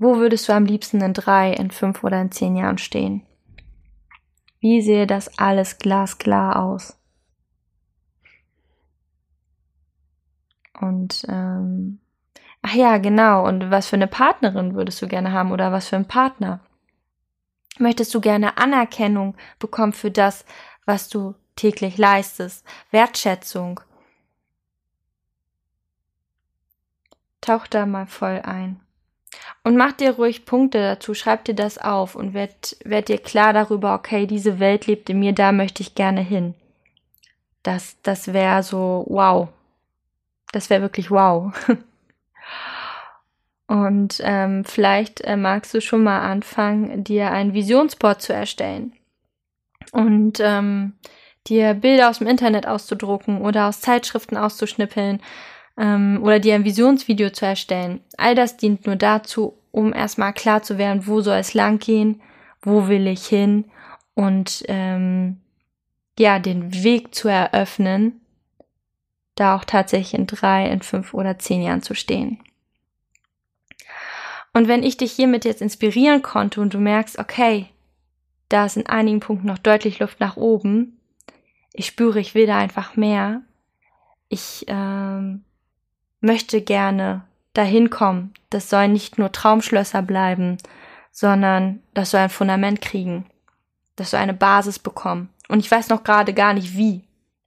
Wo 0.00 0.16
würdest 0.16 0.48
du 0.48 0.54
am 0.54 0.64
liebsten 0.64 1.02
in 1.02 1.12
drei, 1.12 1.52
in 1.52 1.70
fünf 1.70 2.02
oder 2.02 2.18
in 2.22 2.32
zehn 2.32 2.56
Jahren 2.56 2.78
stehen? 2.78 3.22
Wie 4.58 4.80
sähe 4.80 5.06
das 5.06 5.38
alles 5.38 5.78
glasklar 5.78 6.56
aus? 6.56 6.98
Und 10.80 11.26
ähm, 11.28 12.00
ach 12.62 12.72
ja, 12.72 12.96
genau. 12.96 13.46
Und 13.46 13.70
was 13.70 13.88
für 13.88 13.96
eine 13.96 14.06
Partnerin 14.06 14.74
würdest 14.74 15.02
du 15.02 15.06
gerne 15.06 15.32
haben 15.32 15.52
oder 15.52 15.70
was 15.70 15.88
für 15.88 15.96
einen 15.96 16.08
Partner? 16.08 16.60
Möchtest 17.78 18.14
du 18.14 18.22
gerne 18.22 18.56
Anerkennung 18.56 19.36
bekommen 19.58 19.92
für 19.92 20.10
das, 20.10 20.46
was 20.86 21.10
du 21.10 21.34
täglich 21.56 21.98
leistest, 21.98 22.66
Wertschätzung. 22.90 23.80
Tauch 27.42 27.66
da 27.66 27.84
mal 27.84 28.06
voll 28.06 28.40
ein. 28.40 28.80
Und 29.62 29.76
mach 29.76 29.92
dir 29.92 30.12
ruhig 30.12 30.44
Punkte 30.44 30.78
dazu, 30.78 31.14
schreib 31.14 31.44
dir 31.44 31.54
das 31.54 31.78
auf 31.78 32.14
und 32.14 32.34
werd, 32.34 32.76
werd 32.84 33.08
dir 33.08 33.18
klar 33.18 33.52
darüber, 33.52 33.94
okay, 33.94 34.26
diese 34.26 34.58
Welt 34.58 34.86
lebt 34.86 35.10
in 35.10 35.20
mir, 35.20 35.32
da 35.32 35.52
möchte 35.52 35.82
ich 35.82 35.94
gerne 35.94 36.20
hin. 36.20 36.54
Das, 37.62 37.96
das 38.02 38.32
wäre 38.32 38.62
so, 38.62 39.04
wow. 39.08 39.48
Das 40.52 40.70
wäre 40.70 40.82
wirklich 40.82 41.10
wow. 41.10 41.52
Und 43.66 44.20
ähm, 44.24 44.64
vielleicht 44.64 45.20
äh, 45.20 45.36
magst 45.36 45.72
du 45.74 45.80
schon 45.80 46.02
mal 46.02 46.22
anfangen, 46.22 47.04
dir 47.04 47.30
ein 47.30 47.54
Visionsboard 47.54 48.20
zu 48.20 48.32
erstellen. 48.32 48.94
Und 49.92 50.40
ähm, 50.40 50.94
dir 51.46 51.74
Bilder 51.74 52.10
aus 52.10 52.18
dem 52.18 52.26
Internet 52.26 52.66
auszudrucken 52.66 53.40
oder 53.40 53.68
aus 53.68 53.80
Zeitschriften 53.80 54.36
auszuschnippeln 54.36 55.22
ähm, 55.80 56.20
oder 56.22 56.38
dir 56.38 56.54
ein 56.54 56.64
Visionsvideo 56.64 57.30
zu 57.30 57.46
erstellen. 57.46 58.00
All 58.18 58.34
das 58.34 58.58
dient 58.58 58.86
nur 58.86 58.96
dazu, 58.96 59.56
um 59.72 59.94
erstmal 59.94 60.34
klar 60.34 60.62
zu 60.62 60.76
werden, 60.76 61.06
wo 61.06 61.22
soll 61.22 61.38
es 61.38 61.54
lang 61.54 61.78
gehen, 61.78 62.20
wo 62.60 62.86
will 62.86 63.06
ich 63.06 63.26
hin 63.26 63.64
und 64.14 64.62
ähm, 64.68 65.38
ja, 66.18 66.38
den 66.38 66.84
Weg 66.84 67.14
zu 67.14 67.28
eröffnen, 67.28 68.20
da 69.36 69.56
auch 69.56 69.64
tatsächlich 69.64 70.12
in 70.12 70.26
drei, 70.26 70.68
in 70.68 70.82
fünf 70.82 71.14
oder 71.14 71.38
zehn 71.38 71.62
Jahren 71.62 71.82
zu 71.82 71.94
stehen. 71.94 72.40
Und 74.52 74.68
wenn 74.68 74.82
ich 74.82 74.98
dich 74.98 75.12
hiermit 75.12 75.46
jetzt 75.46 75.62
inspirieren 75.62 76.20
konnte 76.20 76.60
und 76.60 76.74
du 76.74 76.78
merkst, 76.78 77.18
okay, 77.18 77.66
da 78.50 78.66
ist 78.66 78.76
in 78.76 78.86
einigen 78.86 79.20
Punkten 79.20 79.46
noch 79.46 79.58
deutlich 79.58 79.98
Luft 80.00 80.20
nach 80.20 80.36
oben, 80.36 81.00
ich 81.72 81.86
spüre, 81.86 82.20
ich 82.20 82.34
will 82.34 82.46
da 82.46 82.58
einfach 82.58 82.96
mehr, 82.96 83.42
ich 84.28 84.64
ähm, 84.66 85.44
möchte 86.20 86.60
gerne 86.60 87.22
dahin 87.52 87.90
kommen. 87.90 88.32
Das 88.50 88.70
sollen 88.70 88.92
nicht 88.92 89.18
nur 89.18 89.32
Traumschlösser 89.32 90.02
bleiben, 90.02 90.58
sondern 91.10 91.82
das 91.94 92.10
soll 92.10 92.20
ein 92.20 92.30
Fundament 92.30 92.80
kriegen. 92.80 93.26
Das 93.96 94.10
soll 94.10 94.20
eine 94.20 94.34
Basis 94.34 94.78
bekommen. 94.78 95.30
Und 95.48 95.60
ich 95.60 95.70
weiß 95.70 95.88
noch 95.88 96.04
gerade 96.04 96.32
gar 96.32 96.54
nicht 96.54 96.76
wie, 96.76 97.02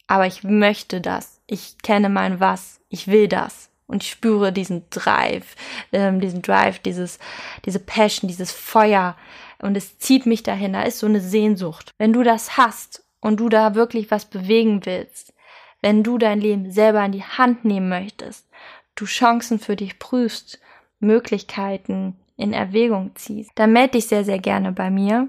aber 0.07 0.27
ich 0.27 0.43
möchte 0.43 1.01
das. 1.01 1.39
Ich 1.47 1.77
kenne 1.81 2.09
mein 2.09 2.39
Was. 2.39 2.79
Ich 2.89 3.07
will 3.07 3.27
das. 3.27 3.69
Und 3.87 4.03
ich 4.03 4.11
spüre 4.11 4.51
diesen 4.51 4.83
Drive, 4.89 5.55
ähm, 5.91 6.19
diesen 6.19 6.41
Drive, 6.41 6.79
dieses, 6.79 7.19
diese 7.65 7.79
Passion, 7.79 8.27
dieses 8.27 8.51
Feuer. 8.51 9.15
Und 9.59 9.77
es 9.77 9.99
zieht 9.99 10.25
mich 10.25 10.43
dahin. 10.43 10.73
Da 10.73 10.83
ist 10.83 10.99
so 10.99 11.07
eine 11.07 11.21
Sehnsucht. 11.21 11.91
Wenn 11.97 12.13
du 12.13 12.23
das 12.23 12.57
hast 12.57 13.03
und 13.19 13.39
du 13.39 13.49
da 13.49 13.75
wirklich 13.75 14.11
was 14.11 14.25
bewegen 14.25 14.85
willst, 14.85 15.33
wenn 15.81 16.03
du 16.03 16.17
dein 16.17 16.39
Leben 16.39 16.71
selber 16.71 17.03
in 17.03 17.11
die 17.11 17.23
Hand 17.23 17.65
nehmen 17.65 17.89
möchtest, 17.89 18.47
du 18.95 19.05
Chancen 19.05 19.59
für 19.59 19.75
dich 19.75 19.99
prüfst, 19.99 20.59
Möglichkeiten 20.99 22.15
in 22.37 22.53
Erwägung 22.53 23.11
ziehst, 23.15 23.51
dann 23.55 23.73
melde 23.73 23.93
dich 23.93 24.07
sehr, 24.07 24.23
sehr 24.23 24.37
gerne 24.39 24.71
bei 24.71 24.89
mir 24.89 25.27